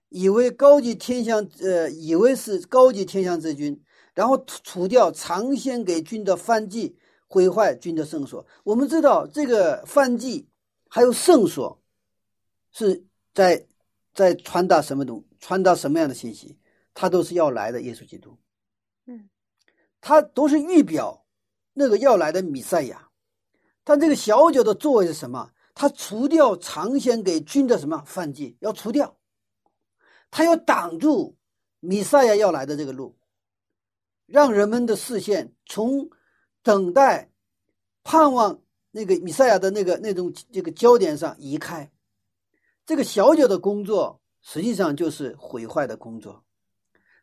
[0.08, 3.80] 以为高级天象，呃，以为是高级天象之君。
[4.12, 6.96] 然后除掉常先给君的犯祭，
[7.30, 8.44] 毁坏君的圣所。
[8.64, 10.48] 我们知道这个犯祭
[10.88, 11.80] 还有圣所，
[12.72, 13.64] 是在
[14.12, 16.58] 在传达什么东，传达什么样的信息？
[16.92, 18.36] 他都是要来的耶稣基督，
[19.06, 19.30] 嗯，
[20.00, 21.24] 他都是预表
[21.72, 23.08] 那个要来的弥赛亚。
[23.84, 25.52] 但这个小九的作为是什么？
[25.72, 29.16] 他除掉常献给君的什么犯祭，要除掉，
[30.32, 31.36] 他要挡住
[31.78, 33.16] 弥赛亚要来的这个路。
[34.26, 36.10] 让人们的视线从
[36.62, 37.30] 等待、
[38.02, 41.90] 盼望那个米赛亚的那个那种这个焦点上移开。
[42.86, 46.44] 这个小脚的工作实际上就是毁坏的工作。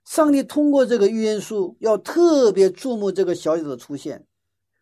[0.05, 4.25] 上帝通过这个预言书要特别注目这个小脚的出现。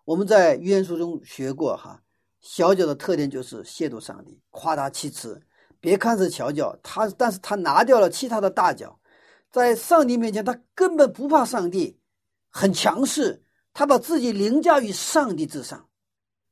[0.04, 2.04] 我们在预言书中学过哈，
[2.42, 5.42] 小脚的特点就是亵渎上帝、夸大其词。
[5.80, 9.00] 别看是小脚，他但是他拿掉了其他的大脚，
[9.52, 12.00] 在上帝面前他根本不怕上帝。
[12.52, 13.44] 很强势，
[13.76, 15.86] 他把自己凌驾于上帝之上。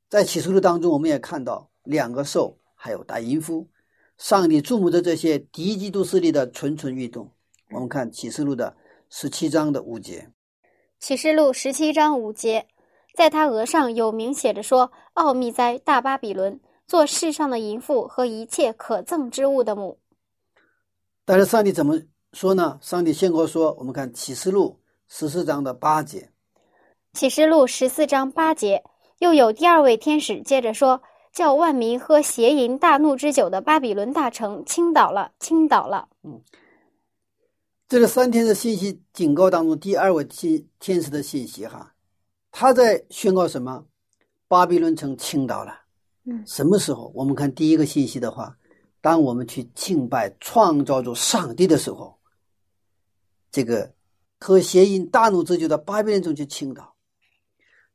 [0.09, 3.67] 在启示录当中，我们也看到两个兽，还有大淫夫。
[4.17, 7.31] 上帝注目的这些敌基督势力的蠢蠢欲动。
[7.71, 8.75] 我们看启示录的
[9.09, 10.29] 十七章的五节。
[10.99, 12.67] 启示录十七章五节，
[13.15, 19.97] 在他额上有明写着说：“奥秘哉，大巴比伦，做世上的淫妇和一切可憎之物的母。”
[21.23, 22.01] 但是上帝怎么
[22.33, 22.77] 说呢？
[22.81, 26.31] 上帝先国说：“我们看启示录。”十四章的八节，
[27.13, 28.83] 启示录十四章八节，
[29.19, 36.41] 又有第二位天使接着说：“叫万民喝邪淫大怒之酒的巴比伦大城倾倒了，倾倒了。”嗯，
[37.87, 41.93] 这个三天的信息警告当中，第二位天天使的信息哈，
[42.51, 43.85] 他在宣告什么？
[44.47, 45.81] 巴比伦城倾倒了。
[46.25, 47.11] 嗯，什么时候？
[47.13, 48.57] 我们看第一个信息的话，
[49.01, 52.17] 当我们去敬拜创造主上帝的时候，
[53.51, 53.93] 这个。
[54.39, 56.92] 和谐音大怒之酒的巴比伦城去倾倒，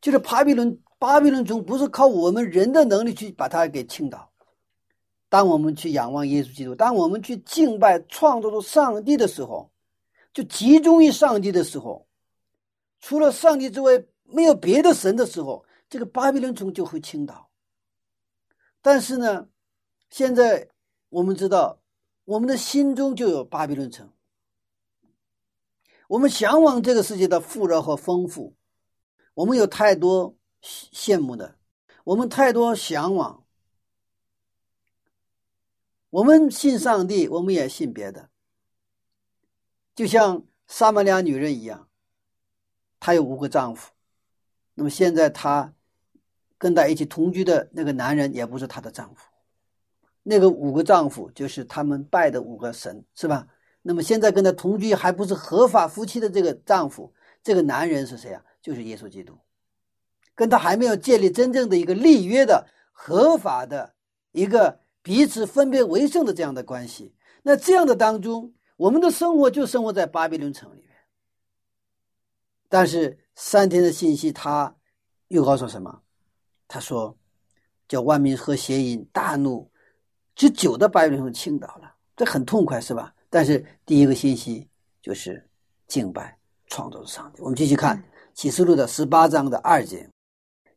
[0.01, 4.31] 就是巴比伦巴比伦中不是靠我们人的能力去把它给倾倒。
[5.29, 9.71] 当我们去仰望耶稣基督，当我们去敬拜创造出上帝的时候，
[10.33, 12.07] 就集中于上帝的时候，
[13.01, 17.51] 除了上帝之外没有别的神的时候，这个巴比伦虫就会倾倒。
[18.81, 19.49] 但是呢，
[20.09, 20.69] 现在
[21.11, 21.79] 我们知道，
[22.25, 24.11] 我们的心中就有巴比伦城。
[26.09, 28.55] 我们向往这个世界的富饶和丰富，
[29.39, 31.55] 我们有太多羡慕的，
[32.03, 33.45] 我们太多向往。
[36.11, 38.31] 我们信上帝，我们也信别的。
[39.95, 41.89] 就像撒玛利亚女人一样，
[42.99, 43.93] 她有五个丈夫，
[44.75, 45.73] 那么现在她
[46.57, 49.25] 跟她一起同居的那个男人也不是她的丈夫，
[50.25, 53.47] 那个五个丈夫就是他们拜的五个神，是吧？
[53.83, 58.43] 那么现在跟她同居还不是合法夫妻的这个丈夫，这个男人是谁啊？
[58.61, 59.39] 就是耶稣基督，
[60.35, 63.95] 跟他还没有建立真正的一个立约的合法的
[64.33, 67.15] 一个彼此分别为圣的这样的关系。
[67.43, 70.91] 那这样的当中，我们的生活就生活在巴比伦城里面。
[72.69, 74.77] 但是三天的信息，他
[75.29, 76.03] 又告诉什么？
[76.67, 77.17] 他说
[77.89, 79.71] ：“叫万民喝血饮，大怒，
[80.35, 83.15] 之久的巴比伦城倾倒了。”这很痛快，是吧？
[83.31, 84.69] 但是第一个信息
[85.01, 85.49] 就是
[85.87, 86.38] 敬拜
[86.69, 87.43] 创造的上帝。
[87.43, 88.03] 我们继续看
[88.35, 90.09] 启示录的十八章的二节。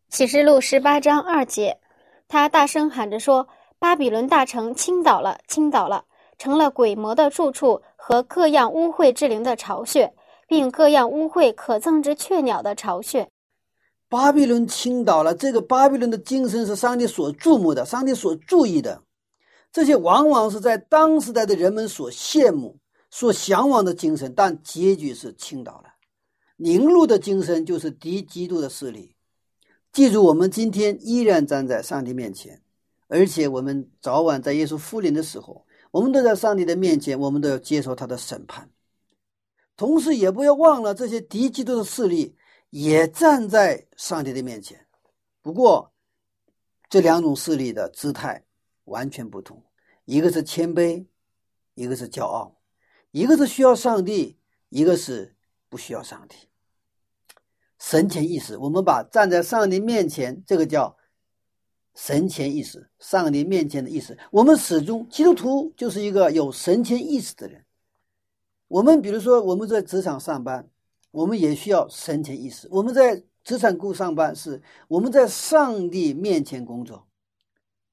[0.10, 1.80] 启示录十八章二节，
[2.28, 3.48] 他大声喊着说
[3.80, 6.04] ：“巴比伦大城倾倒了，倾倒了，
[6.38, 10.14] 成了鬼魔的住处和各样污秽之灵的巢穴，
[10.48, 13.30] 并各样污秽可憎之雀鸟的巢穴。”
[14.10, 19.02] 巴比伦倾倒了，这个巴比伦的精神是上帝所注目的，上帝所注意的。
[19.72, 22.78] 这些往往是在当时代的人们所羡慕、
[23.12, 25.94] 所向往的精神，但结局是倾倒了。
[26.56, 29.16] 凝露的精神就是敌基督的势力。
[29.92, 32.62] 记住，我们今天依然站在上帝面前，
[33.08, 38.70] 而且我们早晚在耶稣复临的时候，我们都在上帝的面前，我们都要接受他的审判。
[39.76, 42.36] 同时，也不要忘了这些敌基督的势力
[42.70, 44.88] 也站在上帝的面前。
[45.42, 45.92] 不过，
[46.90, 48.46] 这两种势力的姿态
[48.86, 49.62] 完全不同：
[50.06, 51.06] 一个是谦卑，
[51.74, 52.61] 一个是骄傲；
[53.12, 54.38] 一个是需要上帝，
[54.70, 55.36] 一个是
[55.70, 56.36] 不需要上帝。
[57.78, 60.96] 神前意识，我们把站在上帝面前，这个叫
[61.96, 62.90] 神前意识。
[63.00, 67.66] 上帝面前的意识，我们始终基督徒就是一个有神前意识的人。
[68.68, 70.70] 我们比如说，我们在职场上班，
[71.10, 72.68] 我们也需要神前意识。
[72.72, 77.08] 我们在职场部上班，是我们在上帝面前工作。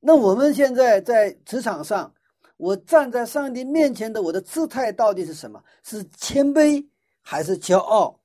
[0.01, 2.15] 那我们现在在职场上，
[2.59, 5.65] 我站在上帝面前的我的姿态到底是什么？
[5.83, 6.87] 是谦卑
[7.23, 8.21] 还是骄傲？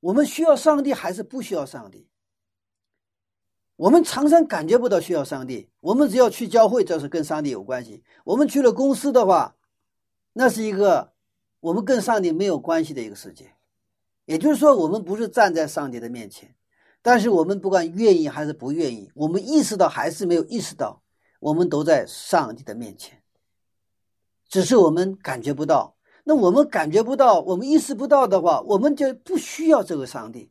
[0.00, 2.08] 我们需要上帝还是不需要上帝？
[3.76, 5.70] 我们常常感觉不到需要上帝。
[5.80, 8.02] 我们只要去教会，这是跟上帝有关系。
[8.24, 9.54] 我们去了公司的话，
[10.32, 11.12] 那是一个
[11.60, 13.54] 我们跟上帝没有关系的一个世界。
[14.24, 16.54] 也就是说，我们不是站在上帝的面前，
[17.02, 21.02] 但是我们不管愿意还是不愿意，我们意识到还是没有意识到，
[21.40, 23.17] 我们都在上帝的面前，
[24.48, 25.94] 只是我们感觉不到。
[26.24, 30.50] 那我们感觉不到，我们意识不到的话，我们就不需要这个上帝。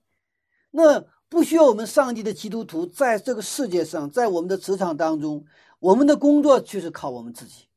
[0.71, 5.45] 那不需要我们上帝的基督徒，在这个世界上，在我们的职场当中，
[5.79, 7.67] 我们的工作就是靠我们自己。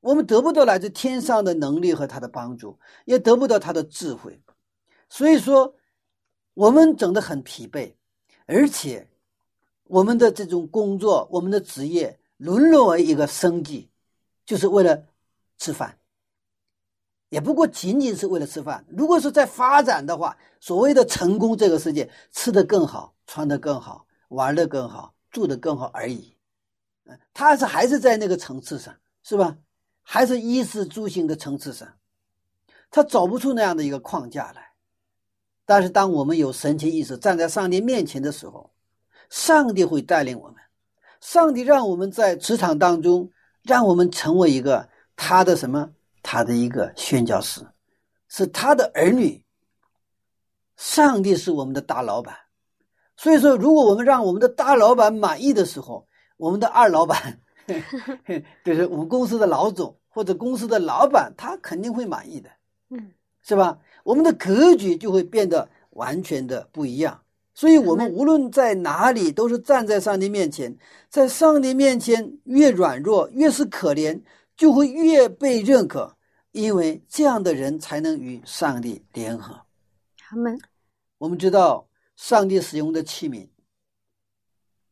[0.00, 4.42] 我们得不到来自天上的能力和他的帮助，也得不到他的智慧，
[5.08, 5.76] 所以说
[6.54, 7.94] 我们整得很疲惫，
[8.46, 9.08] 而且
[9.84, 13.91] 我们的这种工作，我们的职业沦落为一个生计，
[14.44, 15.04] 就是为了
[15.58, 15.98] 吃饭。
[17.28, 18.84] 也不过仅仅是为了吃饭。
[18.88, 26.36] 如果是在发展的话，所谓的成功，这个世界吃得更好，穿得更好，玩得更好，住得更好而已。
[27.04, 29.56] 嗯，他是还是在那个层次上，是吧？
[30.02, 31.88] 还是衣食住行的层次上，
[32.90, 34.72] 他走不出那样的一个框架来。
[35.64, 38.74] 但是，当我们有神奇意识，站在上帝面前的时候，
[39.30, 40.56] 上帝会带领我们。
[41.20, 43.30] 上帝让我们在职场当中，
[43.62, 45.90] 让我们成为一个他的什么？
[46.22, 47.66] 他的一个宣教师，
[48.28, 49.44] 是他的儿女。
[50.76, 52.34] 上帝是我们的大老板，
[53.16, 57.40] 所以说，如果我们让我们的大老板满意的时候，我们的二老板，
[58.64, 62.50] 就是我们公司的老总或者公司的老板，他肯定会满意的，
[62.90, 63.78] 嗯，是吧？
[64.02, 67.21] 我们的格局就会变得完全的不一样。
[67.54, 70.76] 所以，我们无论在哪里，都是站在上帝面前，
[71.08, 74.22] 在上帝面前越软弱，越是可怜。
[74.54, 76.14] 就会越被认可，
[76.52, 79.64] 因为这样的人才能与上帝联合。
[80.18, 80.60] 他们，
[81.18, 83.48] 我们知道，上帝使用的器皿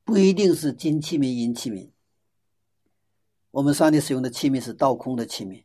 [0.02, 1.90] 不一定是金器皿、银器皿。
[3.50, 5.62] 我们上帝使用的器皿是倒空的器皿，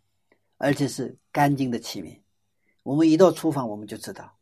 [0.58, 2.20] 而且是干净的器皿。
[2.84, 4.35] 我们一到厨房，我们就知道，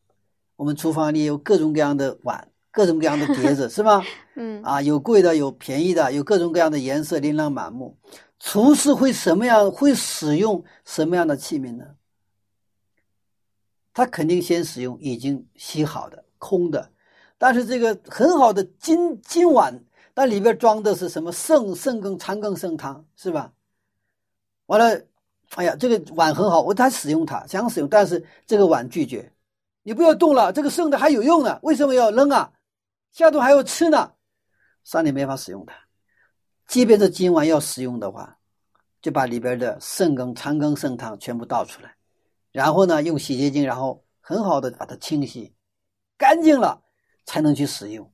[0.55, 4.03] 我们厨房里有各种各样的碗，各种各样的碟子，是吧？
[4.35, 7.97] 嗯，啊，有贵的，有便宜的，有各种各样的颜色，琳琅满目。
[8.39, 9.71] 厨师会什么样？
[9.71, 11.85] 会使用什么样的器皿呢？
[13.93, 16.89] 他肯定先使用已经洗好的空的，
[17.37, 19.83] 但是这个很好的金金碗，
[20.13, 23.53] 但里边装的是什么剩剩羹、残羹、剩汤，是吧？
[24.65, 25.01] 完了，
[25.55, 29.31] 哎呀，这个碗很好，我他使用它，想使用，但是这个碗拒绝，
[29.83, 32.51] 你不要动了，这个剩的还有用呢，为什么要扔啊？
[33.11, 34.13] 下顿还要吃呢，
[34.83, 35.75] 上帝没法使用它。
[36.67, 38.37] 即便是今晚要使用的话，
[39.01, 41.93] 就把里边的剩羹、残羹、剩汤全部倒出来，
[42.51, 45.53] 然后呢，用洗洁精，然后很好的把它清洗
[46.17, 46.81] 干净了，
[47.25, 48.09] 才能去使用。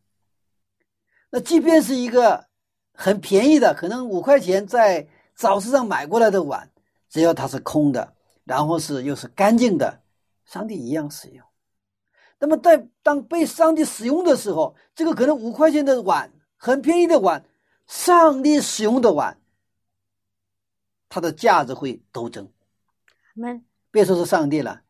[1.30, 2.48] 那即便是一个
[2.94, 6.70] 很便宜的，可能五块钱在早市上买过来的碗，
[7.08, 10.02] 只要它是空的，然后是又是干净的，
[10.46, 11.46] 上帝一样使用。
[12.40, 17.46] 那么在当被上帝使用的时候，这个可能五块钱的碗，很便宜的碗，
[17.86, 19.38] 上帝使用的碗，
[21.10, 22.50] 它的价值会陡增。
[23.34, 24.82] 们别说是上帝了，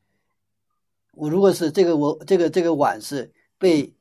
[1.13, 3.93] 我如果是这个我这个这个碗是被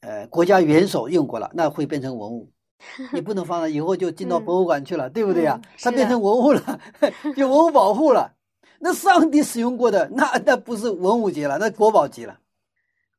[0.00, 2.50] 呃国家元首用过了，那会变成文物，
[3.12, 6.80] 你不能放了，以后就进到博物馆去了，对不对呀、嗯它变成文物了，
[7.36, 8.34] 就文物保护了。
[8.78, 12.38] 那上帝使用过的，那那不是文物级了，那国宝级了。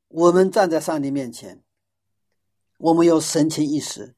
[0.10, 1.62] 我们站在上帝面前，
[2.80, 4.16] 我们有神情意识，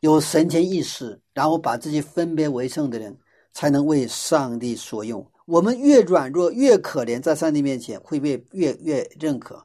[0.00, 3.18] 有神情意识，然后把自己分别为圣的人，
[3.52, 5.26] 才能为上帝所用。
[5.46, 9.64] 我们越软弱越可怜，在上帝面前会被越越认可。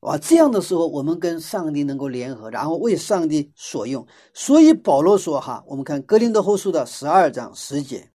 [0.00, 4.06] 啊，这样的时候，我们跟上帝能够联合，然后为上帝所用。
[4.34, 8.10] 所以保罗说：“哈，我们看哥林多后书的十二章十节，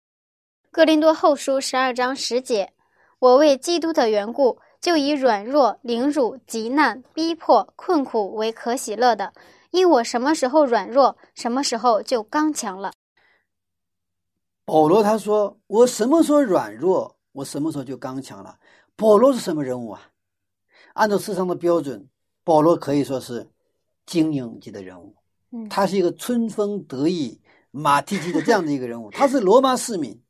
[0.71, 2.71] 哥林多后书十二章十节，
[3.19, 9.33] 我为基督的缘故，就以软弱、凌辱、极难、逼迫、困苦为可喜乐的，
[9.71, 12.93] 因我什么时候软弱，什么时候就刚强了。
[14.65, 18.59] 保罗他说：“我什么时候软弱，我什么时候就刚强了。”
[18.97, 20.11] 保罗是什么人物啊？
[20.95, 22.09] 按照世上的标准，
[22.45, 23.49] 保罗可以说是
[24.05, 25.15] 精英级的人物。
[25.51, 29.11] 嗯他是一个春风得意、马蹄疾的这样的一个人物。
[29.11, 30.21] 他是罗马市民，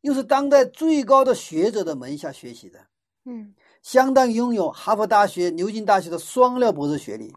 [0.00, 2.80] 又是当代最高的学者的门下学习的，
[3.24, 7.34] 嗯相当于拥有哈佛大学、牛津大学的双料博士学历。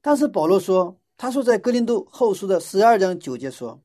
[0.00, 3.80] 但是保罗说，他说在哥林多后书的十二章九节说。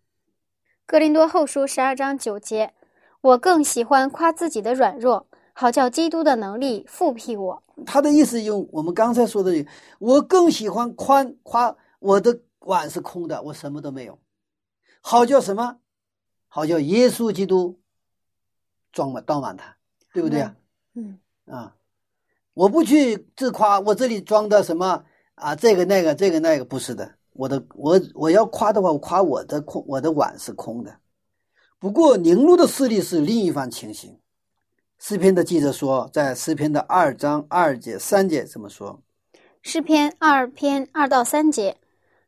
[0.86, 2.74] 哥林多后书十二章九节，
[3.22, 7.64] 我更喜欢夸自己的软弱，好叫基督的能力复辟我。
[7.86, 9.66] 他的意思用我们刚才说的，
[10.00, 14.20] 我更喜欢宽夸我的碗是空的，我什么都没有，
[15.02, 15.78] 好叫什么？
[16.48, 17.80] 好叫耶稣基督
[18.92, 19.78] 装满倒满它，
[20.14, 20.56] 对不对啊？
[20.96, 21.18] 嗯
[21.52, 21.76] 啊，
[22.54, 25.04] 我不去自夸，我这里装的什么
[25.36, 25.54] 啊？
[25.54, 27.16] 这个那个，这个那个，不是的。
[27.34, 30.95] 我的我我要夸的话，我夸我的空，我的碗是空的。
[31.78, 34.18] 不过凝露的势力是另一番情形。
[34.97, 39.02] 诗篇的记者说，在诗篇的二章二节、三节这么说：
[39.62, 41.78] 诗篇二篇二到三节，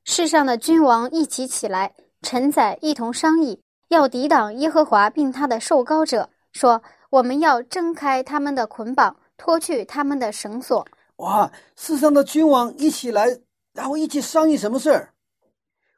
[0.04, 6.82] 世上的君王一起起来，臣宰一同商议，要抵挡耶和华并他的受膏者，说：
[7.14, 10.84] 我们要挣开他们的捆绑，脱去他们的绳索。
[11.18, 13.38] 哇，世上的君王一起来，
[13.72, 15.14] 然后一起商议什么事儿？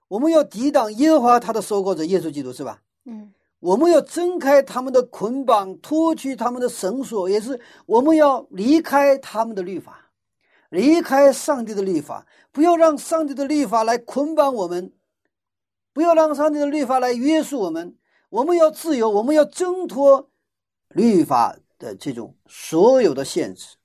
[0.10, 2.82] 我们要抵挡耶和华他的收购者耶稣基督，是吧？
[3.06, 10.12] 嗯我们要挣开他们的捆绑，脱去他们的绳索，也是我们要离开他们的律法，
[10.70, 14.92] 离开上帝的律法，不要让上帝的律法来捆绑我们，
[15.94, 17.96] 不要让上帝的律法来约束我们。
[18.30, 20.30] 我们要自由，我们要挣脱
[20.96, 23.76] 律法的这种所有的限制。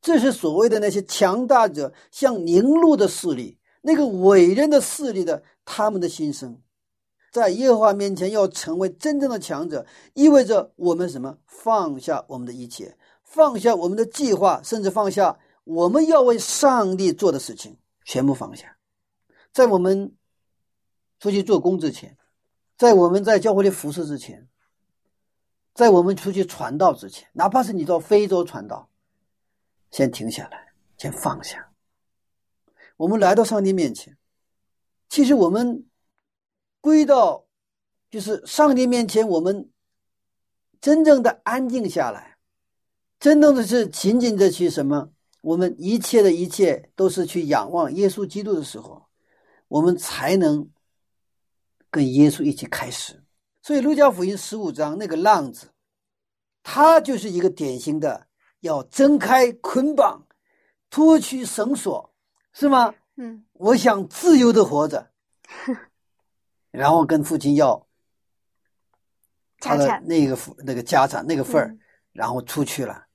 [0.00, 6.60] 这是所谓的那些强大者，像凝露的势力，那个伟人的势力的他们的心声。
[7.32, 11.36] 在耶和华面前要成为真正的强者，意味着我们什么？
[11.46, 18.76] 放下我们的一切，放下我们的计划，甚至放下我们要为上帝做的事情，全部放下。
[19.52, 20.14] 在我们
[21.18, 22.16] 出去做工之前，
[22.76, 24.46] 在我们在教会里服侍之前，
[25.74, 28.88] 在我们出去传道之前，哪怕是你到非洲传道，
[29.90, 31.70] 先停下来，先放下。
[32.96, 34.16] 我们来到上帝面前，
[35.08, 35.84] 其实我们。
[36.84, 37.46] 归到，
[38.10, 39.70] 就是上帝面前，我们
[40.82, 42.36] 真正的安静下来，
[43.18, 45.10] 真正的是仅仅的去什么？
[45.40, 49.06] 我们一切的一切都是去仰望耶稣基督的时候，
[49.68, 50.70] 我们才能
[51.90, 53.23] 跟耶稣一起开始。
[53.64, 55.68] 所以，路加福音十五章那个浪子，
[56.62, 58.26] 他就是一个典型的
[58.60, 60.26] 要挣开捆绑、
[60.90, 62.12] 脱去绳索，
[62.52, 62.94] 是吗？
[63.16, 65.10] 嗯我想自由的活着。
[66.70, 67.86] 然后跟父亲要
[69.60, 71.80] 他的那个那个家产那个份儿，嗯
[72.12, 73.06] 然后出去了。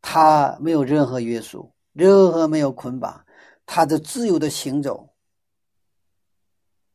[0.00, 3.24] 他没有任何约束，任何没有捆绑，
[3.64, 5.14] 他的自由的行走。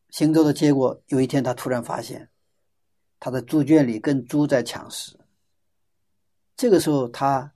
[0.10, 2.30] 行走的结果，有一天他突然发现，
[3.20, 5.18] 他的猪圈里跟猪在抢食。
[6.56, 7.52] 这个时候，他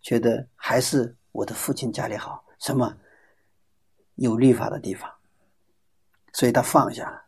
[0.00, 2.96] 觉得还是我的父亲家里好，什么
[4.16, 5.10] 有律法的地方。
[6.34, 7.22] 所以他放下了，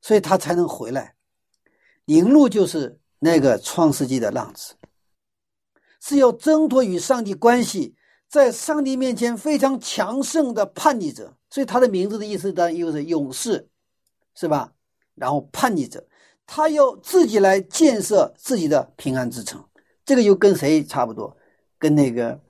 [0.00, 1.14] 所以他才能回来。
[2.06, 4.74] 引路就是那个创世纪的浪子，
[6.00, 7.94] 是要挣脱与上帝关系，
[8.28, 11.36] 在上帝面前非常强盛的叛逆者。
[11.50, 13.68] 所以他的名字的意思当然又是勇士，
[14.34, 14.72] 是吧？
[15.14, 16.04] 然后叛逆者，
[16.46, 19.64] 他要自己来建设自己的平安之城，
[20.04, 21.36] 这个又跟谁差不多？
[21.78, 22.40] 跟那个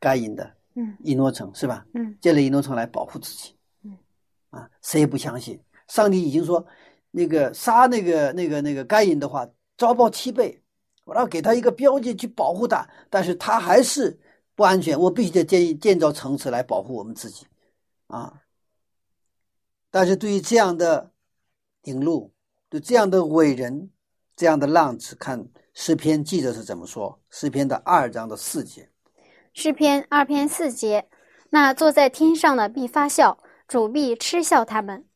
[0.00, 1.86] 该隐的嗯伊诺城是吧？
[1.94, 3.54] 嗯建了以诺城来保护自己。
[3.84, 3.96] 嗯，
[4.50, 6.66] 啊，谁也不相信，上帝已经说，
[7.10, 9.48] 那个杀那个那个那个该隐的话，
[9.78, 10.62] 遭报七倍，
[11.04, 14.18] 我要给他一个标记去保护他，但是他还是
[14.54, 17.46] 不安全，我必须得建建造城池来保护我们自己，
[18.08, 18.42] 啊。
[19.90, 21.12] 但是对于这样的
[21.82, 22.32] 领路，
[22.72, 23.90] 对这样的伟人，
[24.34, 27.20] 这样的浪子，看诗篇记者是怎么说？
[27.28, 28.90] 诗篇的二章的四节。
[29.52, 31.06] 诗篇二篇四节，
[31.50, 33.36] 那坐在天上的必发笑，
[33.68, 35.06] 主必嗤笑他们。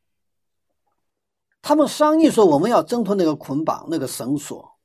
[1.63, 4.77] 他们商议说我们要挣脱那个捆绑、那个绳索，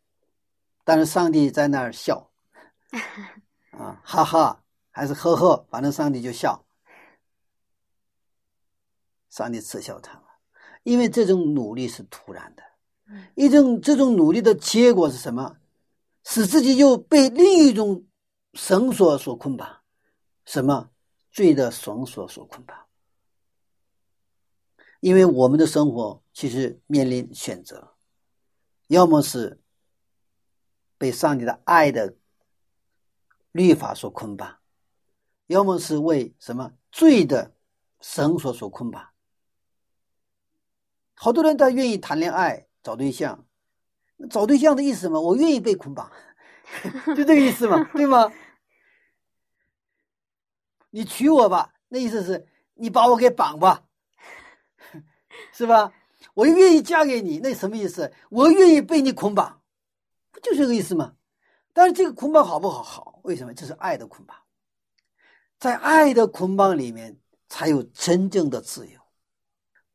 [0.85, 2.31] 但是上帝在那儿笑，
[3.77, 6.63] 啊，哈哈，还是呵呵，反正上帝就笑，
[9.29, 10.23] 上帝耻笑他们，
[10.83, 12.63] 因为这种努力是突然的，
[13.35, 15.57] 一种这种努力的结果是什么？
[16.23, 18.05] 使自己又被另一种
[18.53, 19.81] 绳索所捆绑，
[20.45, 20.91] 什么
[21.31, 22.77] 罪的绳索所捆绑。
[24.99, 27.95] 因为我们的生活其实面临选择，
[28.85, 29.59] 要么是
[30.97, 32.15] 被上帝的爱的
[33.51, 34.59] 律法所捆绑，
[35.47, 37.55] 要么是为什么罪的
[37.99, 39.10] 绳索所捆绑。
[41.23, 43.45] 好多人他愿意谈恋爱、找对象，
[44.27, 46.11] 找对象的意思嘛，我愿意被捆绑，
[47.15, 48.33] 就这个意思嘛， 对吗？
[50.89, 53.83] 你娶我吧，那意思是你把我给绑吧。
[55.53, 55.93] 是吧？
[56.33, 58.11] 我愿意嫁给你，那什么意思？
[58.31, 59.61] 我愿意被你捆绑，
[60.31, 61.13] 不就这个意思吗？
[61.71, 62.81] 但是这个捆绑好不好？
[62.81, 63.53] 好，为什么？
[63.53, 64.35] 这是爱的捆绑，
[65.59, 67.15] 在爱的捆绑里面
[67.47, 68.99] 才有真正的自由。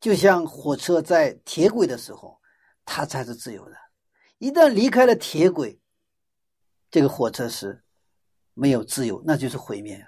[0.06, 2.40] 就像火车在铁轨的时候，
[2.84, 3.76] 它才是自由的。
[4.38, 5.80] 一旦离开了铁轨，
[6.92, 7.82] 这个火车是
[8.54, 10.06] 没有自由，那就是毁灭了。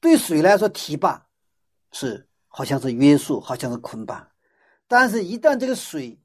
[0.00, 1.26] 对水来说，堤坝
[1.90, 4.26] 是好像是约束，好像是捆绑。
[4.88, 6.18] 但是，一旦这个水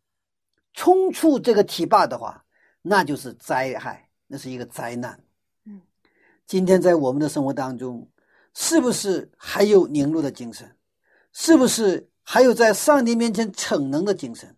[0.71, 2.41] 冲出这个堤坝的话，
[2.81, 5.21] 那就是灾害，那是一个灾难。
[5.65, 5.81] 嗯，
[6.45, 8.09] 今天在我们的生活当中，
[8.53, 10.73] 是不是还有凝露的精神？
[11.33, 14.53] 是不是还有在上帝面前逞能的精神？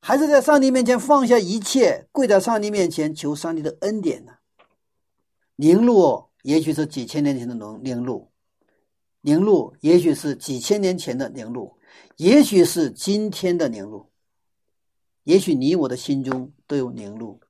[0.00, 4.34] 还是在上帝面前放下一切，跪在上帝面前求上帝的恩典呢？
[5.56, 8.30] 凝露也许是几千年前的凝凝露，
[9.22, 11.76] 凝露也许是几千年前的凝露。
[12.14, 14.08] 也许是今天的凝露，
[15.24, 17.40] 也许你我的心中都有凝露。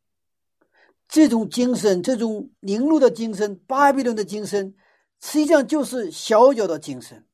[1.07, 4.75] 这种精神，这种凝露的精神，巴比伦的精神，
[5.21, 7.26] 实际上就是小角的精神。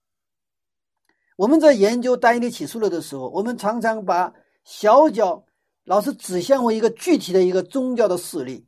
[1.36, 4.32] 我们在研究单一的起诉了的时候，我们常常把
[4.64, 5.44] 小角
[5.84, 8.66] 老是指向为一个具体的一个宗教的势力，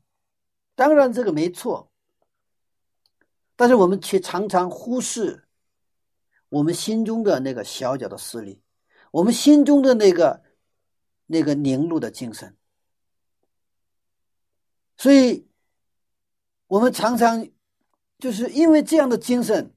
[0.75, 1.91] 当然这个没错，
[3.55, 5.41] 但是我们却常常忽视。
[6.51, 8.61] 我们心中的那个小脚的势力，
[9.11, 10.41] 我们心中的那个
[11.27, 12.57] 那个凝露的精神，
[14.97, 15.49] 所以，
[16.69, 17.49] 我们常常
[18.19, 19.75] 就是因为这样的精神，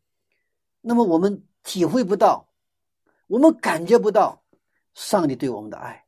[0.81, 2.47] 那么我们体会不到，
[3.28, 4.41] 我们感觉不到
[4.93, 6.05] 上帝对我们的爱，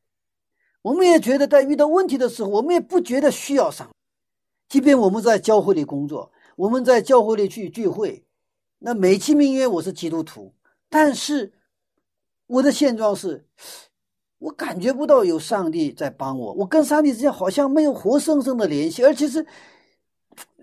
[0.82, 3.88] 我们也觉得在遇到问题的时候，我们也不觉得需要上，
[4.68, 8.24] 即便我们在教会里工作，我们在教会里去聚会，
[8.78, 10.54] 那美其名曰我是基督徒。
[10.88, 11.52] 但是，
[12.46, 13.46] 我的现状是，
[14.38, 19.46] 我感觉不到有上帝在帮我，我跟上帝之间好像没有活生生的联系，而且是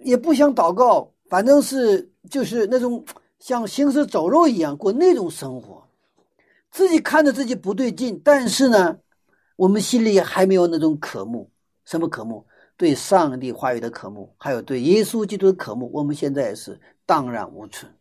[0.03, 3.05] 也不想祷告，反正是就是那种
[3.39, 5.86] 像行尸走肉一样过那种生活，
[6.77, 8.99] 自己看着自己不对劲，但是呢，
[9.55, 11.49] 我们心里还没有那种渴慕，
[11.85, 12.45] 什么渴慕？
[12.77, 17.91] 对上帝话语的渴慕，还有对耶稣基督的渴慕，我们现在也是荡然无存，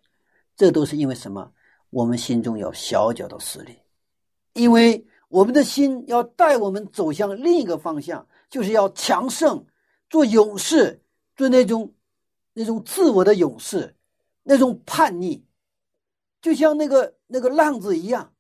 [0.55, 1.51] 这都是因为什么？
[1.89, 3.79] 我们心中有小小的势力，
[4.53, 9.65] 因为我们的心要带我们走向另一个方向，就是要强盛，
[10.11, 11.01] 做勇士，
[11.35, 11.91] 做那种
[12.53, 13.97] 那种自我的勇士，
[14.43, 15.43] 那种叛逆，
[16.43, 18.35] 就像那个那个浪子一样。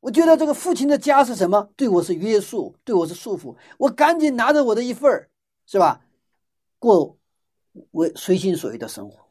[0.00, 1.70] 我觉得这个父亲的家是什么？
[1.76, 3.54] 对我是约束，对我是束缚。
[3.78, 5.30] 我赶紧拿着我的一份儿，
[5.66, 6.02] 是吧？
[6.78, 7.18] 过
[7.92, 9.28] 为随心所欲的生活。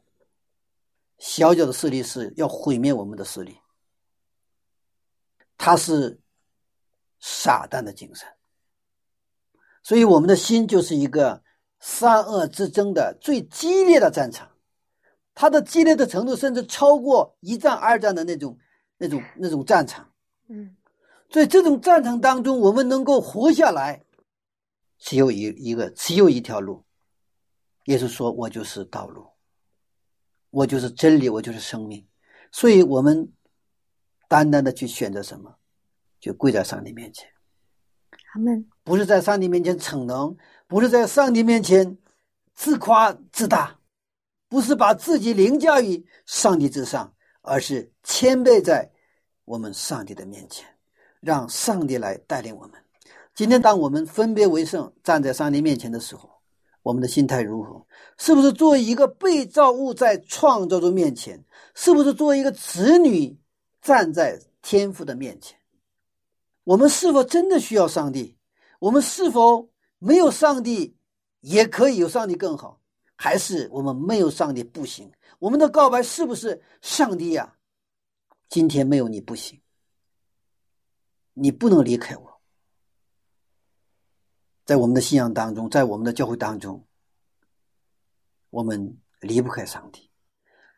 [1.18, 3.58] 小小的势力是要毁灭我们的势力，
[5.58, 6.18] 它是
[7.18, 8.26] 撒旦的精神，
[9.82, 11.42] 所以我们的心就是一个
[11.80, 14.48] 善恶之争的最激烈的战场，
[15.34, 18.56] 它的激烈的程度甚至超过一战、二战的那种、
[18.96, 20.09] 那种、那种战场。
[20.52, 20.76] 嗯，
[21.30, 24.02] 在这种战场当中，我们能够活下来，
[24.98, 26.84] 只有一一个，只有一条路，
[27.84, 29.28] 耶稣说：“我就是道路，
[30.50, 32.04] 我就是真理，我就是生命。”
[32.50, 33.32] 所以，我们
[34.26, 35.56] 单单的去选择什么，
[36.18, 37.28] 就跪在上帝面前。
[38.34, 38.68] 阿门。
[38.82, 40.36] 不是在上帝面前逞能，
[40.66, 41.96] 不是在上帝面前
[42.54, 43.78] 自夸自大，
[44.48, 48.90] 不是把自己凌驾于上帝之上，而是谦卑在
[49.50, 50.64] 我们上帝的面前，
[51.18, 52.80] 让上帝来带领我们。
[53.34, 56.30] 今天，当我们分别为圣，站在上帝面前的时候，
[56.84, 57.84] 我们的心态如何？
[58.16, 61.44] 是不是作为一个被造物在创造主面前？
[61.74, 63.36] 是不是作为一个子女
[63.82, 65.58] 站在天父的面前？
[66.62, 68.36] 我们是否真的需要上帝？
[68.78, 70.96] 我们是否没有上帝
[71.40, 72.78] 也可以有上帝更好？
[73.16, 75.10] 还是我们没有上帝不行？
[75.40, 77.52] 我们的告白是不是上帝呀？
[78.50, 79.62] 今天没有你不行，
[81.34, 82.42] 你不能离开我。
[84.66, 86.84] 在我们的信仰当中，在我们的教会当中，
[88.50, 90.10] 我们离不开上帝。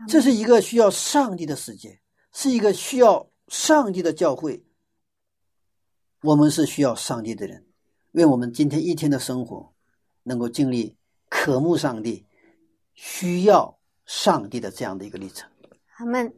[0.06, 2.02] 这是一个需要上帝的世界，
[2.32, 4.62] 是一个需要上帝的教会。
[6.20, 7.66] 我们是需要上帝的人。
[8.10, 9.74] 愿我们今天一天的生活，
[10.24, 10.98] 能够经历
[11.30, 12.26] 渴慕上帝、
[12.92, 15.50] 需要上帝的这样的一个历程。
[15.86, 16.34] 他们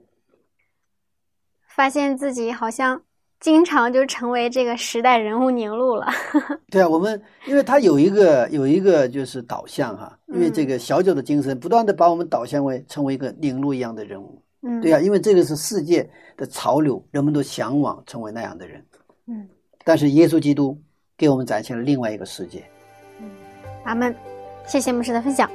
[1.75, 3.01] 发现自己好像
[3.41, 6.07] 经常就成为这个时代人物凝露了。
[6.71, 14.41] 对啊，我们因为他有一个有一个就是导向哈，因为这个小九的精神不断的把我们导向为成为一个凝露一样的人物。
[14.63, 18.85] 嗯，对啊，因为这个是世界的潮流，人们都向往成为那样的人。
[19.27, 19.49] 嗯，
[19.85, 20.81] 但是耶稣基督。
[21.17, 22.69] 给我们展现了另外一个世界。
[23.21, 23.31] 嗯，
[23.85, 24.13] 阿门。
[24.67, 25.49] 谢谢牧师的分享。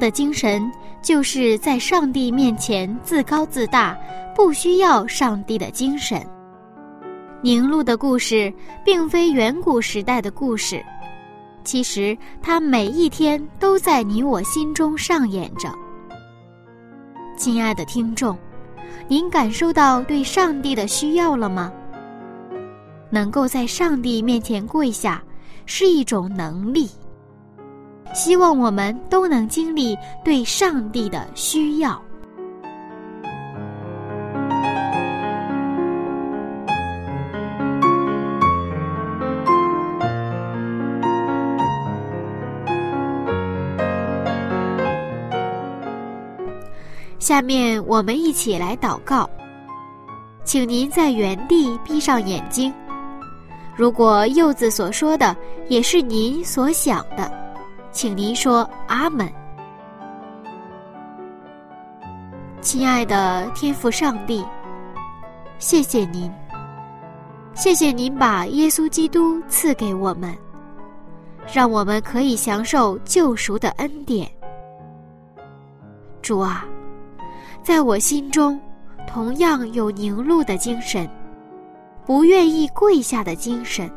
[0.00, 3.96] 的精神，就是在上帝面前自高自大，
[4.34, 6.20] 不需要上帝的精神。
[7.42, 8.52] 凝露的故事
[8.84, 10.84] 并非远古时代的故事，
[11.62, 15.72] 其实它每一天都在你我心中上演着。
[17.36, 18.36] 亲爱的听众，
[19.08, 21.72] 您感受到对上帝的需要了吗？
[23.08, 25.22] 能够在上帝面前跪下，
[25.66, 26.88] 是一种能力。
[28.12, 32.00] 希望我们都能经历对上帝的需要。
[47.18, 49.28] 下面我们一起来祷告，
[50.42, 52.72] 请您在原地闭上眼睛。
[53.76, 55.34] 如果柚子所说的
[55.68, 57.39] 也是您所想的。
[57.92, 59.28] 请您说阿门，
[62.60, 64.44] 亲爱的天父上帝，
[65.58, 66.32] 谢谢您，
[67.52, 70.32] 谢谢您把耶稣基督赐给我们，
[71.52, 74.30] 让我们可以享受救赎的恩典。
[76.22, 76.64] 主啊，
[77.60, 78.58] 在我心中
[79.04, 81.10] 同样有凝露的精神，
[82.06, 83.90] 不愿意跪下的精神。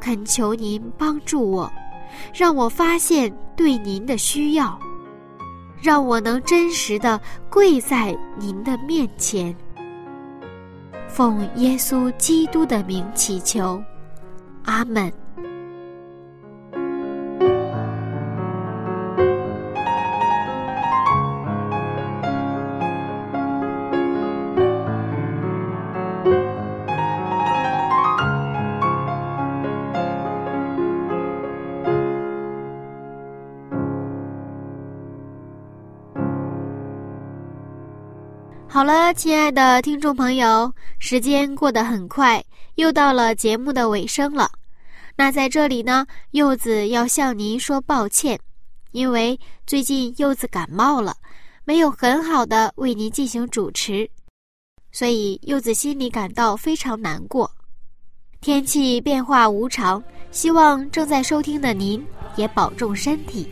[0.00, 1.70] 恳求您帮助我，
[2.34, 4.78] 让我发现对您的需要，
[5.80, 9.54] 让我能真实的跪在您的面前。
[11.08, 13.82] 奉耶稣基督的名祈求，
[14.64, 15.12] 阿门。
[38.78, 42.40] 好了，亲爱的听众朋友，时间过得很快，
[42.76, 44.48] 又到了节目的尾声了。
[45.16, 48.38] 那在这里呢，柚子要向您说抱歉，
[48.92, 51.16] 因为最近柚子感冒了，
[51.64, 54.08] 没有很好的为您进行主持，
[54.92, 57.50] 所以柚子心里感到非常难过。
[58.40, 60.00] 天气变化无常，
[60.30, 62.00] 希望正在收听的您
[62.36, 63.48] 也保重身体，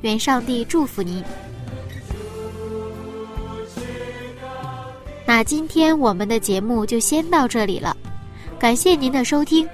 [0.00, 1.22] 愿上帝祝福您。
[5.32, 7.96] 那今天我们的节目就先到这里了，
[8.58, 9.64] 感谢您的收听。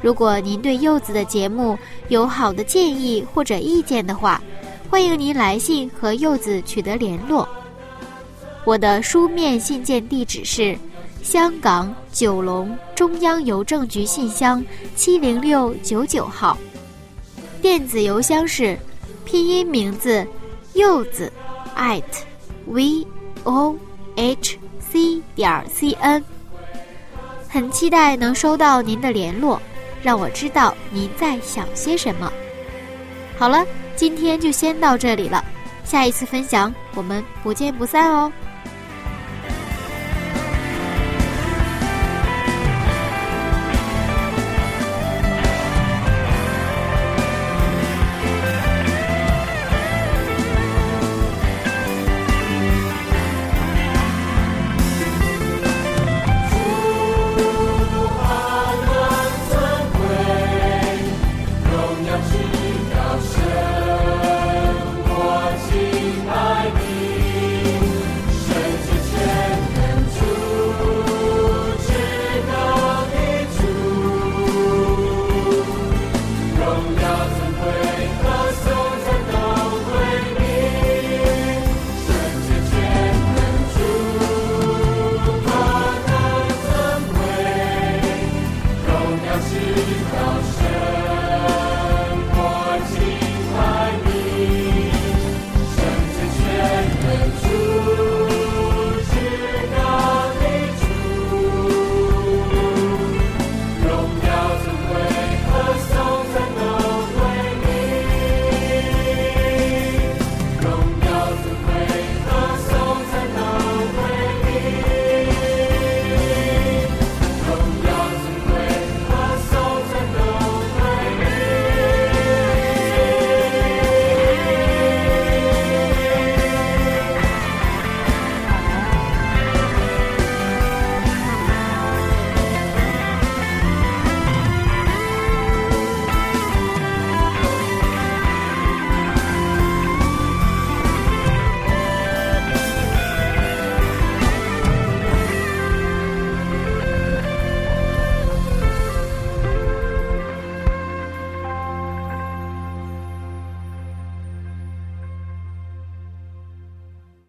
[0.00, 1.78] 如果您对柚子的节目
[2.08, 4.42] 有好的建议或者意见的话，
[4.88, 7.46] 欢迎您来信和柚子取得联络。
[8.64, 10.74] 我的书面信件地址是
[11.22, 14.64] 香港九龙中央邮政局信箱
[14.96, 16.56] 七零六九九号，
[17.60, 18.74] 电子邮箱是
[19.26, 20.26] 拼音名字
[20.72, 21.30] 柚子
[21.76, 22.02] at
[22.64, 23.06] v
[23.42, 23.76] o
[24.16, 24.58] h。
[24.94, 26.24] C 点 c n，
[27.48, 29.60] 很期待能收到您的联络，
[30.04, 32.32] 让我知道您在想些什么。
[33.36, 33.66] 好了，
[33.96, 35.44] 今天就先到这里了，
[35.84, 38.30] 下一次分享我们不见不散哦。